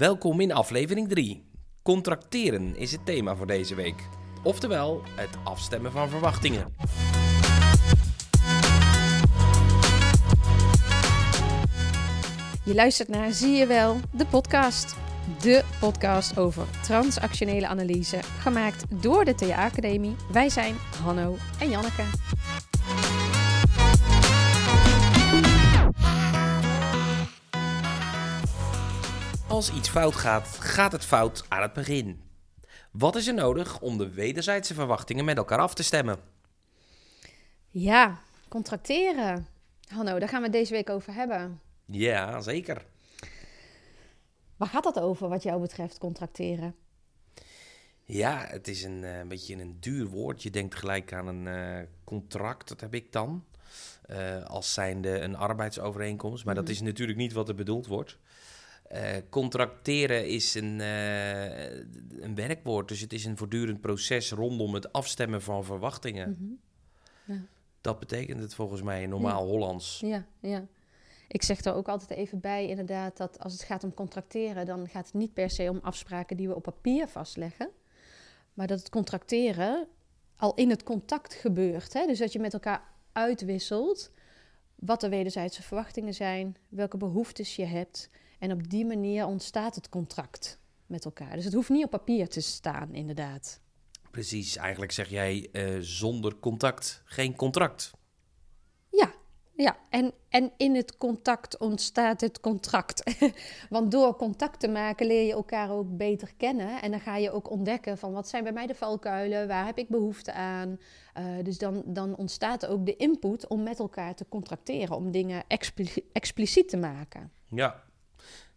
Welkom 0.00 0.40
in 0.40 0.52
aflevering 0.52 1.08
3. 1.08 1.44
Contracteren 1.82 2.76
is 2.76 2.92
het 2.92 3.06
thema 3.06 3.36
voor 3.36 3.46
deze 3.46 3.74
week. 3.74 4.08
Oftewel, 4.42 5.02
het 5.14 5.28
afstemmen 5.44 5.92
van 5.92 6.08
verwachtingen. 6.08 6.74
Je 12.64 12.74
luistert 12.74 13.08
naar 13.08 13.32
Zie 13.32 13.56
je 13.56 13.66
wel, 13.66 14.00
de 14.12 14.26
podcast. 14.26 14.96
De 15.40 15.64
podcast 15.80 16.38
over 16.38 16.66
transactionele 16.82 17.66
analyse, 17.66 18.18
gemaakt 18.38 19.02
door 19.02 19.24
de 19.24 19.34
TA 19.34 19.64
Academie. 19.64 20.16
Wij 20.32 20.48
zijn 20.48 20.74
Hanno 21.02 21.36
en 21.58 21.70
Janneke. 21.70 22.02
Als 29.60 29.72
iets 29.72 29.88
fout 29.88 30.14
gaat, 30.14 30.46
gaat 30.46 30.92
het 30.92 31.04
fout 31.04 31.44
aan 31.48 31.62
het 31.62 31.72
begin. 31.72 32.22
Wat 32.90 33.16
is 33.16 33.26
er 33.26 33.34
nodig 33.34 33.80
om 33.80 33.98
de 33.98 34.10
wederzijdse 34.10 34.74
verwachtingen 34.74 35.24
met 35.24 35.36
elkaar 35.36 35.58
af 35.58 35.74
te 35.74 35.82
stemmen? 35.82 36.18
Ja, 37.68 38.18
contracteren. 38.48 39.46
Hanno, 39.88 40.18
daar 40.18 40.28
gaan 40.28 40.38
we 40.38 40.46
het 40.46 40.52
deze 40.52 40.72
week 40.72 40.90
over 40.90 41.14
hebben. 41.14 41.60
Ja, 41.84 42.40
zeker. 42.40 42.86
Waar 44.56 44.68
gaat 44.68 44.84
dat 44.84 45.00
over 45.00 45.28
wat 45.28 45.42
jou 45.42 45.60
betreft, 45.60 45.98
contracteren? 45.98 46.74
Ja, 48.04 48.46
het 48.46 48.68
is 48.68 48.82
een, 48.82 49.04
eh, 49.04 49.26
beetje 49.26 49.54
een 49.54 49.76
duur 49.80 50.06
woord. 50.06 50.42
Je 50.42 50.50
denkt 50.50 50.74
gelijk 50.74 51.12
aan 51.12 51.26
een 51.26 51.46
eh, 51.46 51.86
contract, 52.04 52.68
dat 52.68 52.80
heb 52.80 52.94
ik 52.94 53.12
dan. 53.12 53.44
Eh, 54.02 54.44
als 54.44 54.72
zijnde 54.72 55.20
een 55.20 55.36
arbeidsovereenkomst. 55.36 56.44
Maar 56.44 56.54
dat 56.54 56.68
is 56.68 56.80
natuurlijk 56.80 57.18
niet 57.18 57.32
wat 57.32 57.48
er 57.48 57.54
bedoeld 57.54 57.86
wordt. 57.86 58.18
Eh, 58.90 59.16
contracteren 59.28 60.28
is 60.28 60.54
een, 60.54 60.80
eh, 60.80 61.74
een 62.22 62.34
werkwoord, 62.34 62.88
dus 62.88 63.00
het 63.00 63.12
is 63.12 63.24
een 63.24 63.36
voortdurend 63.36 63.80
proces 63.80 64.32
rondom 64.32 64.74
het 64.74 64.92
afstemmen 64.92 65.42
van 65.42 65.64
verwachtingen. 65.64 66.36
Mhm. 66.38 67.32
Ja. 67.32 67.44
Dat 67.80 67.98
betekent 67.98 68.40
het 68.40 68.54
volgens 68.54 68.82
mij 68.82 69.02
in 69.02 69.08
normaal 69.08 69.46
Hollands. 69.46 70.00
Ja, 70.04 70.26
ja. 70.40 70.66
Ik 71.28 71.42
zeg 71.42 71.64
er 71.64 71.74
ook 71.74 71.88
altijd 71.88 72.10
even 72.10 72.40
bij, 72.40 72.68
inderdaad, 72.68 73.16
dat 73.16 73.38
als 73.38 73.52
het 73.52 73.62
gaat 73.62 73.84
om 73.84 73.94
contracteren, 73.94 74.66
dan 74.66 74.88
gaat 74.88 75.04
het 75.04 75.14
niet 75.14 75.34
per 75.34 75.50
se 75.50 75.70
om 75.70 75.78
afspraken 75.82 76.36
die 76.36 76.48
we 76.48 76.54
op 76.54 76.62
papier 76.62 77.08
vastleggen. 77.08 77.70
Maar 78.54 78.66
dat 78.66 78.78
het 78.78 78.88
contracteren 78.88 79.86
al 80.36 80.54
in 80.54 80.70
het 80.70 80.82
contact 80.82 81.34
gebeurt. 81.34 81.92
Hè? 81.92 82.06
Dus 82.06 82.18
dat 82.18 82.32
je 82.32 82.40
met 82.40 82.52
elkaar 82.52 82.82
uitwisselt 83.12 84.12
wat 84.80 85.00
de 85.00 85.08
wederzijdse 85.08 85.62
verwachtingen 85.62 86.14
zijn, 86.14 86.56
welke 86.68 86.96
behoeftes 86.96 87.56
je 87.56 87.64
hebt. 87.64 88.10
En 88.38 88.52
op 88.52 88.70
die 88.70 88.86
manier 88.86 89.26
ontstaat 89.26 89.74
het 89.74 89.88
contract 89.88 90.58
met 90.86 91.04
elkaar. 91.04 91.34
Dus 91.34 91.44
het 91.44 91.54
hoeft 91.54 91.68
niet 91.68 91.84
op 91.84 91.90
papier 91.90 92.28
te 92.28 92.40
staan, 92.40 92.94
inderdaad. 92.94 93.60
Precies, 94.10 94.56
eigenlijk 94.56 94.92
zeg 94.92 95.08
jij 95.08 95.48
eh, 95.52 95.76
zonder 95.80 96.36
contact 96.36 97.02
geen 97.04 97.36
contract. 97.36 97.90
Ja. 99.62 99.76
En, 99.88 100.12
en 100.28 100.52
in 100.56 100.74
het 100.74 100.96
contact 100.96 101.58
ontstaat 101.58 102.20
het 102.20 102.40
contract. 102.40 103.16
Want 103.68 103.90
door 103.90 104.16
contact 104.16 104.60
te 104.60 104.68
maken 104.68 105.06
leer 105.06 105.26
je 105.26 105.32
elkaar 105.32 105.70
ook 105.70 105.96
beter 105.96 106.32
kennen. 106.36 106.82
En 106.82 106.90
dan 106.90 107.00
ga 107.00 107.16
je 107.16 107.30
ook 107.30 107.50
ontdekken 107.50 107.98
van 107.98 108.12
wat 108.12 108.28
zijn 108.28 108.42
bij 108.42 108.52
mij 108.52 108.66
de 108.66 108.74
valkuilen, 108.74 109.48
waar 109.48 109.66
heb 109.66 109.78
ik 109.78 109.88
behoefte 109.88 110.32
aan. 110.32 110.78
Uh, 111.18 111.24
dus 111.42 111.58
dan, 111.58 111.82
dan 111.86 112.16
ontstaat 112.16 112.66
ook 112.66 112.86
de 112.86 112.96
input 112.96 113.46
om 113.46 113.62
met 113.62 113.78
elkaar 113.78 114.14
te 114.14 114.28
contracteren, 114.28 114.96
om 114.96 115.10
dingen 115.10 115.44
expli 115.48 116.08
expliciet 116.12 116.68
te 116.68 116.76
maken. 116.76 117.32
Ja. 117.48 117.82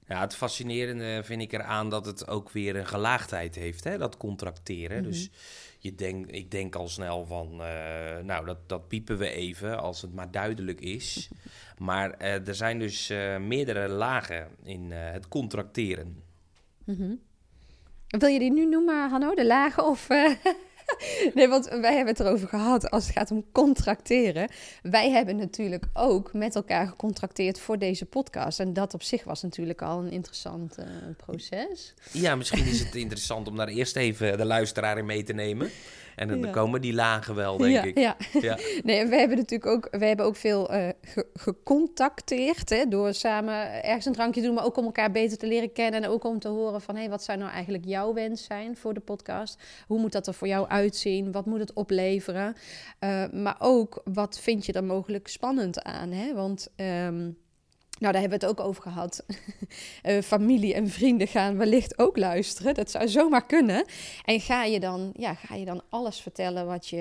Ja, 0.08 0.22
het 0.22 0.36
fascinerende 0.36 1.22
vind 1.24 1.42
ik 1.42 1.54
eraan 1.54 1.90
dat 1.90 2.06
het 2.06 2.28
ook 2.28 2.52
weer 2.52 2.76
een 2.76 2.88
gelaagdheid 2.88 3.56
heeft, 3.56 3.84
hè, 3.84 3.98
dat 3.98 4.18
contracteren. 4.18 4.98
Mhm. 4.98 5.10
Dus 5.10 5.30
je 5.80 5.96
denk, 5.96 6.26
ik 6.26 6.52
denk 6.52 6.76
al 6.76 6.88
snel 6.88 7.26
van, 7.26 7.52
uh, 7.52 8.20
nou, 8.24 8.46
dat, 8.46 8.70
dat 8.70 8.88
piepen 8.88 9.18
we 9.18 9.30
even 9.30 9.80
als 9.80 10.02
het 10.02 10.14
maar 10.14 10.32
duidelijk 10.32 10.82
is. 10.82 11.30
Maar 11.78 12.22
uh, 12.22 12.48
er 12.48 12.56
zijn 12.56 12.80
dus 12.80 13.12
uh, 13.12 13.38
meerdere 13.38 13.88
lagen 13.88 14.48
in 14.64 14.92
het 14.92 15.28
contracteren. 15.28 16.24
Mm 16.86 16.96
-hmm. 16.96 17.20
Wil 18.08 18.30
je 18.30 18.40
die 18.40 18.52
nu 18.52 18.66
noemen, 18.66 19.10
Hanno, 19.10 19.36
de 19.36 19.46
lagen? 19.46 19.86
Of, 19.86 20.08
nee, 21.36 21.48
want 21.48 21.66
wij 21.66 21.96
hebben 21.96 22.14
het 22.14 22.20
erover 22.20 22.48
gehad 22.48 22.90
als 22.90 23.06
het 23.06 23.14
gaat 23.14 23.32
om 23.32 23.46
contracteren. 23.52 24.50
Wij 24.82 25.12
hebben 25.12 25.36
natuurlijk 25.36 25.86
ook 25.94 26.34
met 26.34 26.56
elkaar 26.56 26.88
gecontracteerd 26.88 27.60
voor 27.60 27.78
deze 27.78 28.06
podcast. 28.06 28.60
En 28.60 28.74
dat 28.74 28.94
op 28.94 29.04
zich 29.04 29.24
was 29.24 29.42
natuurlijk 29.42 29.82
al 29.82 30.00
een 30.00 30.12
interessant 30.12 30.80
uh, 30.80 30.86
proces. 31.18 31.94
Ja, 32.12 32.36
misschien 32.36 32.66
is 32.66 32.80
het 32.80 32.96
interessant 33.06 33.48
om 33.48 33.58
daar 33.58 33.68
eerst 33.68 33.96
even 33.96 34.38
de 34.38 34.46
luisteraar 34.46 34.98
in 34.98 35.06
mee 35.06 35.24
te 35.24 35.34
nemen. 35.34 35.70
En 36.16 36.28
dan 36.28 36.40
ja. 36.40 36.52
komen 36.52 36.82
die 36.82 36.94
lagen 36.94 37.36
wel, 37.36 37.58
denk 37.58 37.74
ja, 37.74 37.84
ik. 37.84 37.98
Ja. 37.98 38.16
ja. 38.42 38.58
Nee, 38.84 38.98
en 38.98 39.10
we 39.10 39.16
hebben 39.16 39.38
natuurlijk 39.38 39.72
ook, 39.72 39.88
we 40.00 40.06
hebben 40.06 40.26
ook 40.26 40.36
veel 40.36 40.74
uh, 40.74 40.88
ge 41.02 41.28
gecontacteerd. 41.34 42.70
Hè, 42.70 42.88
door 42.88 43.14
samen 43.14 43.84
ergens 43.84 44.06
een 44.06 44.14
drankje 44.14 44.42
te 44.42 44.46
doen, 44.46 44.56
maar 44.56 44.66
ook 44.66 44.78
om 44.78 44.86
elkaar 44.86 45.12
beter 45.12 45.38
te 45.38 45.48
leren 45.48 45.74
kennen. 45.74 46.04
En 46.04 46.10
ook 46.10 46.24
om 46.24 46.40
te 46.40 46.48
horen 46.48 46.82
van, 46.82 46.96
hé, 46.96 47.02
hey, 47.02 47.10
wat 47.10 47.24
zou 47.24 47.38
nou 47.38 47.52
eigenlijk 47.52 47.86
jouw 47.86 48.14
wens 48.14 48.44
zijn 48.44 48.78
voor 48.78 48.94
de 48.94 49.00
podcast? 49.00 49.62
Hoe 49.88 50.00
moet 50.00 50.12
dat 50.12 50.28
er 50.28 50.34
voor 50.34 50.48
jou 50.48 50.68
uitzien? 50.68 51.32
Wat 51.32 51.46
moet 51.46 51.60
het 51.60 51.74
opleveren? 51.74 52.56
Uh, 53.00 53.30
maar 53.32 53.56
ook, 53.60 54.02
wat 54.04 54.40
vind 54.40 54.66
je 54.66 54.74
er 54.74 54.84
mogelijk 54.84 55.28
spannend 55.28 55.84
aan? 55.84 56.12
Hè? 56.12 56.34
Want... 56.34 56.68
Um, 56.76 57.42
nou, 58.00 58.14
daar 58.14 58.22
hebben 58.22 58.40
we 58.40 58.46
het 58.46 58.60
ook 58.60 58.66
over 58.66 58.82
gehad. 58.82 59.26
uh, 60.04 60.22
familie 60.34 60.74
en 60.74 60.90
vrienden 60.90 61.28
gaan 61.28 61.58
wellicht 61.58 62.00
ook 62.00 62.18
luisteren. 62.18 62.74
Dat 62.74 62.92
zou 62.92 63.08
zomaar 63.08 63.46
kunnen. 63.46 63.86
En 64.26 64.40
ga 64.40 64.64
je 64.64 64.80
dan, 64.80 65.12
ja, 65.18 65.34
ga 65.34 65.56
je 65.56 65.66
dan 65.66 65.82
alles 65.90 66.20
vertellen 66.20 66.66
wat, 66.66 66.88
je, 66.88 66.98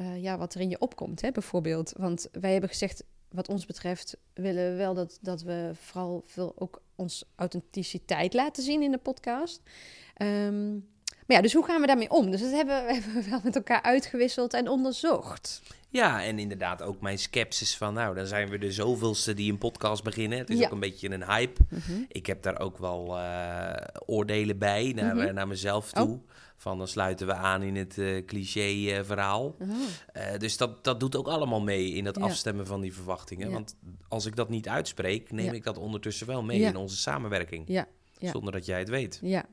uh, 0.00 0.22
ja, 0.22 0.38
wat 0.38 0.54
er 0.54 0.60
in 0.60 0.70
je 0.70 0.80
opkomt, 0.80 1.20
hè, 1.20 1.30
bijvoorbeeld? 1.30 1.92
Want 1.96 2.28
wij 2.32 2.52
hebben 2.52 2.70
gezegd, 2.70 3.04
wat 3.28 3.48
ons 3.48 3.66
betreft, 3.66 4.16
willen 4.34 4.70
we 4.70 4.76
wel 4.76 4.94
dat, 4.94 5.18
dat 5.20 5.42
we 5.42 5.70
vooral 5.74 6.22
veel 6.26 6.52
ook 6.56 6.82
ons 6.94 7.24
authenticiteit 7.36 8.34
laten 8.34 8.62
zien 8.62 8.82
in 8.82 8.90
de 8.90 8.98
podcast. 8.98 9.60
Um, 10.22 10.92
maar 11.26 11.36
ja, 11.36 11.42
dus 11.42 11.52
hoe 11.52 11.64
gaan 11.64 11.80
we 11.80 11.86
daarmee 11.86 12.10
om? 12.10 12.30
Dus 12.30 12.40
dat 12.40 12.50
hebben 12.50 12.86
we, 12.86 12.92
hebben 12.94 13.14
we 13.14 13.30
wel 13.30 13.40
met 13.42 13.56
elkaar 13.56 13.82
uitgewisseld 13.82 14.54
en 14.54 14.68
onderzocht. 14.68 15.62
Ja, 15.94 16.24
en 16.24 16.38
inderdaad 16.38 16.82
ook 16.82 17.00
mijn 17.00 17.18
sceptisch 17.18 17.76
van, 17.76 17.94
nou, 17.94 18.14
dan 18.14 18.26
zijn 18.26 18.48
we 18.48 18.58
de 18.58 18.72
zoveelste 18.72 19.34
die 19.34 19.52
een 19.52 19.58
podcast 19.58 20.02
beginnen. 20.02 20.38
Het 20.38 20.50
is 20.50 20.58
ja. 20.58 20.64
ook 20.64 20.72
een 20.72 20.80
beetje 20.80 21.10
een 21.10 21.24
hype. 21.24 21.60
Mm 21.68 21.78
-hmm. 21.86 22.04
Ik 22.08 22.26
heb 22.26 22.42
daar 22.42 22.60
ook 22.60 22.78
wel 22.78 23.18
uh, 23.18 23.72
oordelen 24.06 24.58
bij 24.58 24.92
naar, 24.94 25.14
mm 25.14 25.20
-hmm. 25.20 25.34
naar 25.34 25.48
mezelf 25.48 25.92
toe. 25.92 26.08
Oh. 26.08 26.28
Van 26.56 26.78
dan 26.78 26.88
sluiten 26.88 27.26
we 27.26 27.34
aan 27.34 27.62
in 27.62 27.76
het 27.76 27.96
uh, 27.96 28.24
cliché-verhaal. 28.24 29.56
Uh, 29.58 29.68
oh. 29.68 30.38
dus 30.38 30.56
dat, 30.56 30.84
dat 30.84 31.00
doet 31.00 31.16
ook 31.16 31.28
allemaal 31.28 31.62
mee 31.62 31.92
in 31.92 32.04
het 32.04 32.16
ja. 32.16 32.22
afstemmen 32.22 32.66
van 32.66 32.80
die 32.80 32.94
verwachtingen. 32.94 33.48
Ja. 33.48 33.52
Want 33.52 33.76
als 34.08 34.26
ik 34.26 34.36
dat 34.36 34.48
niet 34.48 34.68
uitspreek, 34.68 35.32
neem 35.32 35.52
ik 35.52 35.64
dat 35.64 35.78
ondertussen 35.78 36.26
wel 36.26 36.42
mee 36.42 36.60
in 36.60 36.76
onze 36.76 36.96
samenwerking. 36.96 37.86
Zonder 38.18 38.52
dat 38.52 38.66
jij 38.66 38.78
het 38.78 38.88
weet. 38.88 39.18
Ja, 39.22 39.44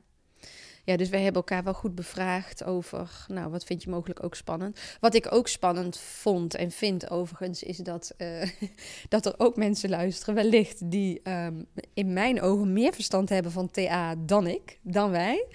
ja, 0.84 0.96
dus 0.96 1.08
wij 1.08 1.22
hebben 1.22 1.42
elkaar 1.42 1.64
wel 1.64 1.74
goed 1.74 1.94
bevraagd 1.94 2.64
over, 2.64 3.24
nou, 3.28 3.50
wat 3.50 3.64
vind 3.64 3.82
je 3.82 3.90
mogelijk 3.90 4.22
ook 4.24 4.34
spannend? 4.34 4.80
Wat 5.00 5.14
ik 5.14 5.32
ook 5.32 5.48
spannend 5.48 5.98
vond 5.98 6.54
en 6.54 6.70
vind 6.70 7.10
overigens, 7.10 7.62
is 7.62 7.76
dat, 7.76 8.14
uh, 8.18 8.42
dat 9.08 9.26
er 9.26 9.34
ook 9.36 9.56
mensen 9.56 9.90
luisteren, 9.90 10.34
wellicht, 10.34 10.90
die 10.90 11.30
um, 11.30 11.66
in 11.94 12.12
mijn 12.12 12.40
ogen 12.40 12.72
meer 12.72 12.92
verstand 12.92 13.28
hebben 13.28 13.52
van 13.52 13.70
TA 13.70 14.14
dan 14.14 14.46
ik, 14.46 14.78
dan 14.82 15.10
wij. 15.10 15.46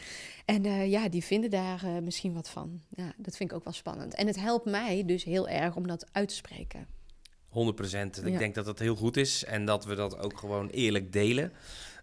En 0.45 0.66
uh, 0.66 0.89
ja, 0.89 1.09
die 1.09 1.23
vinden 1.23 1.49
daar 1.49 1.85
uh, 1.85 1.97
misschien 1.97 2.33
wat 2.33 2.49
van. 2.49 2.81
Ja, 2.89 3.13
dat 3.17 3.37
vind 3.37 3.51
ik 3.51 3.55
ook 3.55 3.63
wel 3.63 3.73
spannend. 3.73 4.13
En 4.13 4.27
het 4.27 4.39
helpt 4.39 4.66
mij 4.66 5.03
dus 5.05 5.23
heel 5.23 5.47
erg 5.47 5.75
om 5.75 5.87
dat 5.87 6.07
uit 6.11 6.27
te 6.27 6.35
spreken. 6.35 6.87
100 7.47 7.75
procent. 7.75 8.25
Ik 8.25 8.31
ja. 8.31 8.37
denk 8.37 8.55
dat 8.55 8.66
dat 8.66 8.79
heel 8.79 8.95
goed 8.95 9.17
is 9.17 9.43
en 9.43 9.66
dat 9.66 9.85
we 9.85 9.95
dat 9.95 10.17
ook 10.17 10.37
gewoon 10.37 10.69
eerlijk 10.69 11.13
delen. 11.13 11.53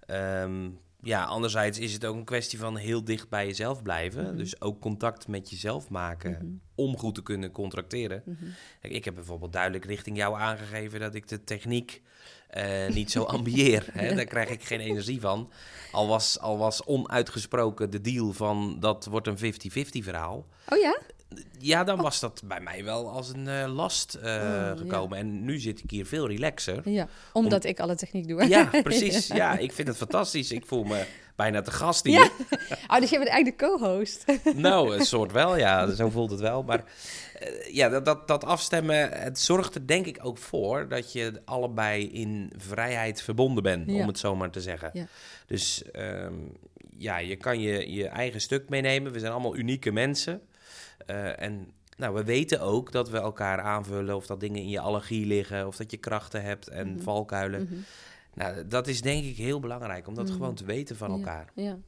Um, 0.07 0.79
ja, 1.05 1.25
anderzijds 1.25 1.79
is 1.79 1.93
het 1.93 2.05
ook 2.05 2.17
een 2.17 2.25
kwestie 2.25 2.59
van 2.59 2.77
heel 2.77 3.05
dicht 3.05 3.29
bij 3.29 3.47
jezelf 3.47 3.83
blijven. 3.83 4.23
Mm 4.23 4.29
-hmm. 4.29 4.37
Dus 4.37 4.61
ook 4.61 4.81
contact 4.81 5.29
met 5.29 5.51
jezelf 5.51 5.89
maken 5.89 6.31
mm 6.31 6.37
-hmm. 6.37 6.61
om 6.75 6.99
goed 6.99 7.15
te 7.15 7.23
kunnen 7.23 7.51
contracteren. 7.51 8.23
Mm 8.25 8.37
-hmm. 8.41 8.55
Kijk, 8.81 8.93
ik 8.93 9.05
heb 9.05 9.15
bijvoorbeeld 9.15 9.53
duidelijk 9.53 9.85
richting 9.85 10.17
jou 10.17 10.39
aangegeven 10.39 11.01
dat 11.01 11.15
ik 11.15 11.29
de 11.29 11.45
techniek 11.45 12.03
uh, 12.57 12.89
niet 12.89 13.11
zo 13.11 13.23
ambieer. 13.23 13.87
Hè? 13.93 14.15
Daar 14.15 14.25
krijg 14.25 14.49
ik 14.49 14.65
geen 14.65 14.81
energie 14.81 15.21
van. 15.21 15.51
Al 15.93 16.09
was, 16.09 16.41
al 16.41 16.59
was 16.59 16.85
onuitgesproken 16.85 17.91
de 17.91 18.01
deal 18.01 18.33
van 18.33 18.77
dat 18.81 19.05
wordt 19.05 19.27
een 19.27 19.39
50-50 19.39 19.39
verhaal. 20.05 20.47
Oh 20.69 20.79
ja? 20.79 20.99
Ja, 21.59 21.85
dan 21.85 22.01
was 22.01 22.21
dat 22.21 22.43
bij 22.45 22.61
mij 22.61 22.85
wel 22.85 23.09
als 23.09 23.29
een 23.29 23.47
uh, 23.47 23.75
last 23.75 24.19
uh, 24.25 24.35
oh, 24.35 24.79
gekomen. 24.79 25.19
Ja. 25.19 25.25
En 25.25 25.45
nu 25.45 25.59
zit 25.59 25.83
ik 25.83 25.91
hier 25.91 26.07
veel 26.07 26.27
relaxer. 26.27 26.89
Ja, 26.89 27.09
omdat 27.33 27.65
Om... 27.65 27.71
ik 27.71 27.81
alle 27.81 27.97
techniek 27.97 28.29
doe. 28.29 28.49
Ja, 28.49 28.65
precies. 28.83 29.27
ja. 29.27 29.37
ja, 29.37 29.59
ik 29.59 29.73
vind 29.73 29.89
het 29.89 29.97
fantastisch. 29.97 30.51
Ik 30.51 30.67
voel 30.67 30.85
me 30.85 31.05
bijna 31.37 31.63
te 31.63 31.71
gast 31.71 32.05
hier. 32.05 32.19
Ja. 32.19 32.31
Oh, 32.89 33.01
dus 33.01 33.11
je 33.11 33.19
bent 33.19 33.31
eigenlijk 33.31 33.59
de 33.59 33.67
co-host. 33.67 34.25
nou, 34.55 34.97
een 34.97 35.05
soort 35.05 35.33
wel, 35.33 35.57
ja. 35.57 35.91
Zo 35.91 36.11
voelt 36.11 36.31
het 36.31 36.41
wel. 36.41 36.63
Maar 36.63 36.85
uh, 37.43 37.75
ja, 37.75 37.89
dat, 37.89 38.05
dat, 38.05 38.29
dat 38.29 38.45
afstemmen, 38.45 39.11
het 39.13 39.39
zorgt 39.39 39.75
er 39.75 39.87
denk 39.87 40.07
ik 40.07 40.19
ook 40.23 40.39
voor... 40.39 40.89
dat 40.89 41.13
je 41.13 41.41
allebei 41.45 42.11
in 42.13 42.53
vrijheid 42.57 43.23
verbonden 43.23 43.63
bent, 43.63 43.91
ja. 43.91 44.01
om 44.01 44.07
het 44.07 44.19
zo 44.19 44.37
maar 44.37 44.51
te 44.51 44.61
zeggen. 44.61 44.91
Ja. 44.93 45.07
Dus 45.47 45.83
um, 45.97 46.53
ja, 46.99 47.19
je 47.19 47.37
kan 47.37 47.61
je, 47.61 47.93
je 47.93 48.09
eigen 48.09 48.41
stuk 48.41 48.69
meenemen. 48.69 49.13
We 49.13 49.19
zijn 49.19 49.33
allemaal 49.33 49.57
unieke 49.57 49.93
mensen. 49.93 50.41
Uh, 51.07 51.41
en 51.41 51.73
nou, 51.97 52.15
we 52.15 52.25
weten 52.25 52.61
ook 52.61 52.93
dat 52.93 53.11
we 53.11 53.19
elkaar 53.19 53.61
aanvullen. 53.61 54.17
Of 54.17 54.27
dat 54.27 54.41
dingen 54.41 54.61
in 54.61 54.69
je 54.69 54.81
allergie 54.81 55.27
liggen. 55.27 55.67
Of 55.67 55.77
dat 55.77 55.91
je 55.91 55.97
krachten 55.97 56.43
hebt 56.43 56.69
en 56.69 56.93
Mhm. 56.93 57.03
valkuilen. 57.03 57.63
Mhm. 57.63 57.75
Nou, 58.35 58.67
dat 58.69 58.87
is 58.87 59.01
denk 59.03 59.25
ik 59.25 59.37
heel 59.37 59.61
belangrijk. 59.61 60.07
Om 60.07 60.15
dat 60.15 60.25
Mhm. 60.27 60.35
gewoon 60.35 60.55
te 60.55 60.65
weten 60.65 60.97
van 60.97 61.11
elkaar. 61.11 61.51
Ja, 61.55 61.63
ja. 61.63 61.79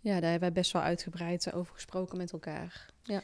ja, 0.00 0.12
daar 0.12 0.30
hebben 0.30 0.40
wij 0.40 0.52
best 0.52 0.72
wel 0.72 0.82
uitgebreid 0.82 1.46
eh, 1.46 1.56
over 1.56 1.74
gesproken 1.74 2.16
met 2.16 2.32
elkaar. 2.32 2.86
Ja. 3.02 3.22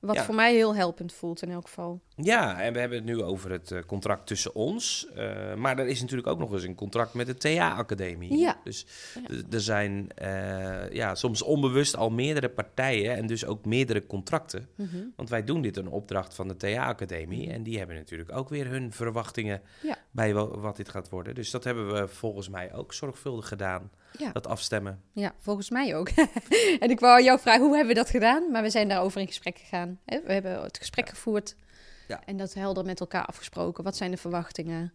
Wat 0.00 0.14
Ja. 0.14 0.24
voor 0.24 0.34
mij 0.34 0.54
heel 0.54 0.74
helpend 0.74 1.12
voelt 1.12 1.42
in 1.42 1.50
elk 1.50 1.64
geval. 1.66 2.00
Ja, 2.16 2.60
en 2.60 2.72
we 2.72 2.78
hebben 2.78 2.98
het 2.98 3.06
nu 3.06 3.22
over 3.22 3.50
het 3.50 3.70
eh, 3.70 3.78
contract 3.86 4.26
tussen 4.26 4.54
ons. 4.54 5.06
Eh, 5.14 5.54
maar 5.54 5.78
er 5.78 5.86
is 5.86 6.00
natuurlijk 6.00 6.28
ook 6.28 6.38
nog 6.38 6.52
eens 6.52 6.62
een 6.62 6.74
contract 6.74 7.14
met 7.14 7.26
de 7.26 7.34
TA-academie. 7.36 8.36
Ja. 8.38 8.60
Dus 8.64 8.86
Ja. 9.28 9.36
er 9.50 9.60
zijn 9.60 10.08
eh, 10.14 10.90
ja, 10.92 11.14
soms 11.14 11.42
onbewust 11.42 11.96
al 11.96 12.10
meerdere 12.10 12.48
partijen 12.48 13.16
en 13.16 13.26
dus 13.26 13.44
ook 13.46 13.64
meerdere 13.64 14.06
contracten. 14.06 14.68
Mhm. 14.74 14.96
Want 15.16 15.28
wij 15.28 15.44
doen 15.44 15.62
dit 15.62 15.76
een 15.76 15.88
opdracht 15.88 16.34
van 16.34 16.48
de 16.48 16.56
TA-academie. 16.56 17.50
En 17.50 17.62
die 17.62 17.78
hebben 17.78 17.96
natuurlijk 17.96 18.32
ook 18.32 18.48
weer 18.48 18.66
hun 18.68 18.92
verwachtingen 18.92 19.60
Ja. 19.82 19.96
bij 20.10 20.34
wa- 20.34 20.58
wat 20.58 20.76
dit 20.76 20.88
gaat 20.88 21.08
worden. 21.08 21.34
Dus 21.34 21.50
dat 21.50 21.64
hebben 21.64 21.92
we 21.92 22.08
volgens 22.08 22.48
mij 22.48 22.74
ook 22.74 22.92
zorgvuldig 22.92 23.48
gedaan, 23.48 23.90
Ja. 24.18 24.32
dat 24.32 24.46
afstemmen. 24.46 25.02
Ja, 25.12 25.34
volgens 25.38 25.70
mij 25.70 25.96
ook. 25.96 26.08
en 26.80 26.90
ik 26.90 27.00
wou 27.00 27.22
jou 27.22 27.40
vragen, 27.40 27.64
hoe 27.64 27.76
hebben 27.76 27.94
we 27.94 28.00
dat 28.00 28.10
gedaan? 28.10 28.50
Maar 28.50 28.62
we 28.62 28.70
zijn 28.70 28.88
daarover 28.88 29.20
in 29.20 29.26
gesprek 29.26 29.58
gegaan. 29.58 30.00
We 30.04 30.32
hebben 30.32 30.62
het 30.62 30.78
gesprek 30.78 31.08
gevoerd 31.08 31.56
Ja. 32.08 32.22
en 32.24 32.36
dat 32.36 32.54
helder 32.54 32.84
met 32.84 33.00
elkaar 33.00 33.24
afgesproken. 33.24 33.84
Wat 33.84 33.96
zijn 33.96 34.10
de 34.10 34.16
verwachtingen? 34.16 34.92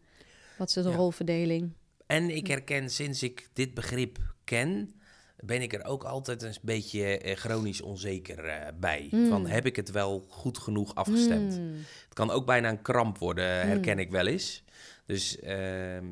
Wat 0.57 0.67
is 0.67 0.73
de 0.73 0.91
rolverdeling? 0.91 1.73
En 2.07 2.29
ik 2.29 2.47
herken 2.47 2.89
sinds 2.89 3.23
ik 3.23 3.49
dit 3.53 3.73
begrip 3.73 4.17
ken, 4.43 5.01
ben 5.41 5.61
ik 5.61 5.73
er 5.73 5.85
ook 5.85 6.03
altijd 6.03 6.41
een 6.41 6.55
beetje 6.61 7.17
eh, 7.17 7.35
chronisch 7.35 7.81
onzeker 7.81 8.45
eh, 8.45 8.67
bij. 8.79 9.07
Mm. 9.11 9.29
Van 9.29 9.47
heb 9.47 9.65
ik 9.65 9.75
het 9.75 9.91
wel 9.91 10.25
goed 10.29 10.57
genoeg 10.57 10.95
afgestemd? 10.95 11.53
Hmm. 11.53 11.73
Het 12.05 12.13
kan 12.13 12.31
ook 12.31 12.45
bijna 12.45 12.69
een 12.69 12.81
kramp 12.81 13.17
worden, 13.17 13.45
herken 13.45 13.99
ik 13.99 14.11
wel 14.11 14.27
eens. 14.27 14.63
Dus 15.11 15.39
ehm, 15.39 16.05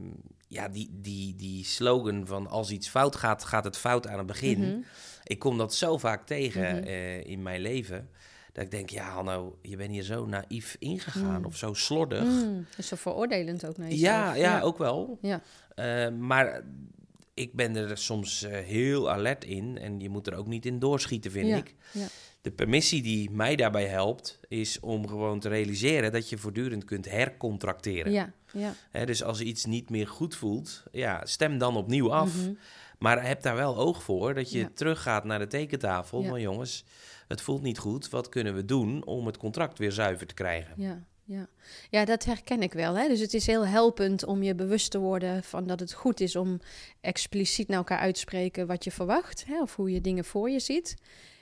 ja, 0.47 0.67
die, 0.69 0.89
die, 0.91 1.35
die 1.35 1.65
slogan 1.65 2.25
van 2.27 2.47
als 2.47 2.71
iets 2.71 2.89
fout 2.89 3.15
gaat, 3.15 3.43
gaat 3.43 3.63
het 3.63 3.77
fout 3.77 4.07
aan 4.07 4.17
het 4.17 4.27
begin. 4.27 4.59
Mhm. 4.59 4.77
Ik 5.23 5.39
kom 5.39 5.57
dat 5.57 5.73
zo 5.75 5.97
vaak 5.97 6.25
tegen 6.25 6.75
Mhm. 6.75 6.83
eh, 6.87 7.23
in 7.25 7.41
mijn 7.41 7.61
leven. 7.61 8.09
Dat 8.53 8.63
ik 8.63 8.71
denk, 8.71 8.89
ja 8.89 9.09
Hanno, 9.09 9.57
je 9.61 9.75
bent 9.75 9.91
hier 9.91 10.03
zo 10.03 10.25
naïef 10.25 10.75
ingegaan 10.79 11.39
Mm. 11.39 11.45
of 11.45 11.55
zo 11.57 11.73
slordig. 11.73 12.23
Dus 12.75 12.87
zo 12.87 12.95
veroordelend 12.95 13.65
ook 13.65 13.77
naar 13.77 13.89
jezelf. 13.89 14.01
Ja, 14.01 14.33
ja, 14.33 14.61
ook 14.61 14.77
wel. 14.77 15.17
Ja. 15.21 15.41
Eh, 15.75 16.09
maar 16.17 16.63
ik 17.33 17.53
ben 17.53 17.75
er 17.75 17.97
soms 17.97 18.43
eh, 18.43 18.51
heel 18.65 19.11
alert 19.11 19.43
in 19.45 19.77
en 19.77 19.99
je 19.99 20.09
moet 20.09 20.27
er 20.27 20.35
ook 20.35 20.47
niet 20.47 20.65
in 20.65 20.79
doorschieten, 20.79 21.31
vind 21.31 21.47
Ja, 21.47 21.55
ik. 21.57 21.75
ja. 21.91 22.07
De 22.41 22.51
permissie 22.51 23.01
die 23.01 23.29
mij 23.31 23.55
daarbij 23.55 23.87
helpt, 23.87 24.39
is 24.47 24.79
om 24.79 25.07
gewoon 25.07 25.39
te 25.39 25.49
realiseren 25.49 26.11
dat 26.11 26.29
je 26.29 26.37
voortdurend 26.37 26.85
kunt 26.85 27.09
hercontracteren. 27.09 28.11
Ja, 28.11 28.33
ja. 28.51 29.05
Dus 29.05 29.23
als 29.23 29.41
iets 29.41 29.65
niet 29.65 29.89
meer 29.89 30.07
goed 30.07 30.35
voelt, 30.35 30.83
ja, 30.91 31.25
stem 31.25 31.57
dan 31.57 31.75
opnieuw 31.77 32.13
af. 32.13 32.35
Mhm. 32.35 32.53
Maar 32.99 33.25
heb 33.27 33.41
daar 33.41 33.55
wel 33.55 33.77
oog 33.77 34.03
voor 34.03 34.33
dat 34.33 34.51
je 34.51 34.59
Ja. 34.59 34.69
teruggaat 34.73 35.23
naar 35.23 35.39
de 35.39 35.47
tekentafel. 35.47 36.23
Van 36.23 36.41
jongens, 36.41 36.85
het 37.27 37.41
voelt 37.41 37.61
niet 37.61 37.77
goed. 37.77 38.09
Wat 38.09 38.29
kunnen 38.29 38.55
we 38.55 38.65
doen 38.65 39.05
om 39.05 39.25
het 39.25 39.37
contract 39.37 39.77
weer 39.77 39.91
zuiver 39.91 40.27
te 40.27 40.33
krijgen? 40.33 40.73
Ja, 40.77 41.03
ja. 41.23 41.47
ja, 41.89 42.05
dat 42.05 42.25
herken 42.25 42.61
ik 42.61 42.73
wel. 42.73 42.97
Hè? 42.97 43.07
Dus 43.07 43.19
het 43.19 43.33
is 43.33 43.45
heel 43.45 43.65
helpend 43.67 44.25
om 44.25 44.43
je 44.43 44.55
bewust 44.55 44.91
te 44.91 44.99
worden 44.99 45.43
van 45.43 45.67
dat 45.67 45.79
het 45.79 45.93
goed 45.93 46.19
is 46.19 46.35
om 46.35 46.59
expliciet 47.01 47.67
naar 47.67 47.77
elkaar 47.77 47.99
uit 47.99 48.13
te 48.13 48.19
spreken 48.19 48.67
wat 48.67 48.83
je 48.83 48.91
verwacht. 48.91 49.45
Hè? 49.45 49.61
Of 49.61 49.75
hoe 49.75 49.91
je 49.91 50.01
dingen 50.01 50.25
voor 50.25 50.49
je 50.49 50.59
ziet. 50.59 50.95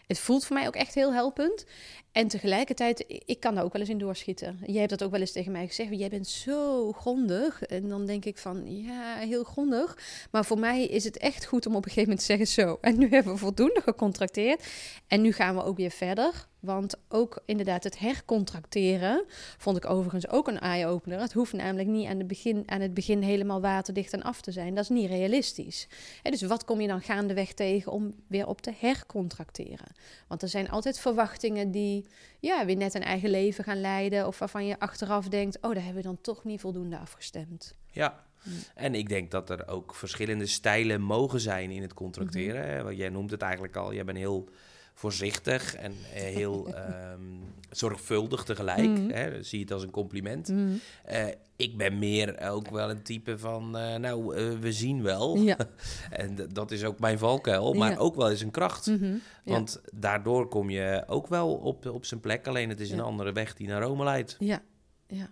Het 0.08 0.20
voelt 0.20 0.46
voor 0.46 0.56
mij 0.56 0.68
ook 0.68 0.76
echt 0.76 0.94
heel 0.94 1.14
helpend. 1.14 1.66
En 2.12 2.28
tegelijkertijd, 2.28 3.06
ik 3.26 3.40
kan 3.40 3.56
daar 3.56 3.64
ook 3.64 3.72
wel 3.72 3.82
eens 3.82 3.90
in 3.90 3.98
doorschieten. 3.98 4.60
Jij 4.66 4.80
hebt 4.80 4.90
dat 4.90 5.04
ook 5.04 5.12
wel 5.12 5.20
eens 5.20 5.32
tegen 5.32 5.52
mij 5.52 5.68
gezegd. 5.68 5.90
Jij 6.00 6.10
bent 6.10 6.28
zo 6.28 6.92
grondig. 6.92 7.64
En 7.64 7.88
dan 7.88 8.06
denk 8.06 8.26
ik 8.26 8.38
van, 8.38 8.82
ja, 8.84 9.16
heel 9.16 9.44
grondig. 9.44 9.98
Maar 10.32 10.46
voor 10.46 10.60
mij 10.60 10.86
is 10.86 11.04
het 11.04 11.18
echt 11.18 11.46
goed 11.46 11.66
om 11.66 11.76
op 11.76 11.86
een 11.86 11.92
gegeven 11.92 12.10
moment 12.10 12.20
te 12.20 12.34
zeggen 12.34 12.48
zo. 12.48 12.78
En 12.82 12.98
nu 12.98 13.10
hebben 13.10 13.34
we 13.34 13.40
voldoende 13.40 13.82
gecontracteerd. 13.82 14.68
En 15.08 15.22
nu 15.22 15.32
gaan 15.32 15.56
we 15.56 15.64
ook 15.64 15.78
weer 15.78 15.92
verder. 15.92 16.48
Want 16.60 16.96
ook 17.10 17.42
inderdaad 17.46 17.84
het 17.84 18.00
hercontracteren 18.00 19.24
vond 19.58 19.78
ik 19.78 19.90
overigens 19.90 20.30
ook 20.30 20.48
een 20.48 20.60
eye-opener. 20.60 21.20
Het 21.20 21.34
hoeft 21.34 21.54
namelijk 21.54 21.88
niet 21.88 22.08
aan, 22.08 22.18
de 22.18 22.26
begin, 22.26 22.64
aan 22.66 22.82
het 22.82 22.94
begin 22.94 23.22
helemaal 23.22 23.62
waterdicht 23.62 24.14
en 24.14 24.24
af 24.24 24.42
te 24.42 24.52
zijn. 24.52 24.76
Dat 24.76 24.84
is 24.84 24.90
niet 24.90 25.10
realistisch. 25.10 25.88
Dus 26.24 26.42
wat 26.42 26.66
kom 26.66 26.82
je 26.82 26.88
dan 26.88 27.02
gaandeweg 27.02 27.54
tegen 27.54 27.92
om 27.92 28.14
weer 28.28 28.48
op 28.48 28.62
te 28.62 28.74
hercontracteren? 28.80 29.96
Want 30.28 30.42
er 30.42 30.50
zijn 30.50 30.70
altijd 30.70 31.00
verwachtingen 31.00 31.72
die 31.72 32.06
ja, 32.40 32.66
weer 32.66 32.76
net 32.76 32.94
een 32.94 33.04
eigen 33.04 33.30
leven 33.30 33.64
gaan 33.64 33.82
leiden. 33.82 34.28
Of 34.28 34.40
waarvan 34.40 34.66
je 34.66 34.80
achteraf 34.80 35.28
denkt, 35.28 35.58
oh, 35.62 35.74
daar 35.74 35.84
hebben 35.84 36.02
we 36.02 36.08
dan 36.08 36.22
toch 36.22 36.44
niet 36.44 36.62
voldoende 36.62 36.98
afgestemd. 36.98 37.76
Ja, 37.92 38.26
Mm. 38.44 38.54
en 38.76 38.96
ik 38.96 39.10
denk 39.10 39.32
dat 39.32 39.50
er 39.50 39.68
ook 39.68 39.96
verschillende 39.96 40.46
stijlen 40.46 41.02
mogen 41.02 41.40
zijn 41.40 41.72
in 41.72 41.82
het 41.82 41.94
contracteren. 41.94 42.62
Mhm. 42.62 42.70
hè. 42.70 42.84
Want 42.84 42.98
jij 42.98 43.10
noemt 43.10 43.32
het 43.32 43.42
eigenlijk 43.42 43.76
al, 43.76 43.94
jij 43.94 44.06
bent 44.06 44.18
heel 44.18 44.50
voorzichtig 44.98 45.76
en 45.76 45.94
eh, 46.14 46.22
heel 46.22 46.68
ehm, 46.74 47.22
zorgvuldig 47.70 48.44
tegelijk. 48.44 48.88
Mhm. 48.88 49.10
Hè? 49.10 49.44
Zie 49.44 49.58
je 49.58 49.64
het 49.64 49.74
als 49.74 49.84
een 49.84 49.92
compliment. 49.92 50.48
Mm. 50.48 50.80
Eh, 51.06 51.28
ik 51.56 51.78
ben 51.78 52.00
meer 52.00 52.50
ook 52.50 52.70
wel 52.70 52.90
een 52.90 53.02
type 53.02 53.38
van, 53.38 53.78
eh, 53.78 53.96
nou, 53.96 54.36
we 54.60 54.72
zien 54.72 55.04
wel. 55.04 55.36
Ja. 55.38 55.58
en 56.10 56.38
dat 56.54 56.72
is 56.72 56.84
ook 56.84 57.00
mijn 57.00 57.18
valkuil, 57.18 57.74
maar 57.74 57.92
Ja. 57.92 57.98
ook 57.98 58.16
wel 58.16 58.30
eens 58.30 58.42
een 58.42 58.52
kracht. 58.52 58.86
Mhm. 58.88 59.04
Ja. 59.04 59.20
Want 59.44 59.82
daardoor 59.94 60.48
kom 60.48 60.70
je 60.70 61.04
ook 61.08 61.28
wel 61.28 61.54
op, 61.54 61.86
op 61.86 62.06
zijn 62.06 62.20
plek. 62.20 62.48
Alleen 62.48 62.70
het 62.70 62.80
is 62.80 62.92
een 62.92 63.00
andere 63.00 63.32
weg 63.32 63.54
die 63.56 63.68
naar 63.68 63.82
Rome 63.82 64.04
leidt. 64.04 64.36
Ja, 64.40 64.62
ja. 65.08 65.30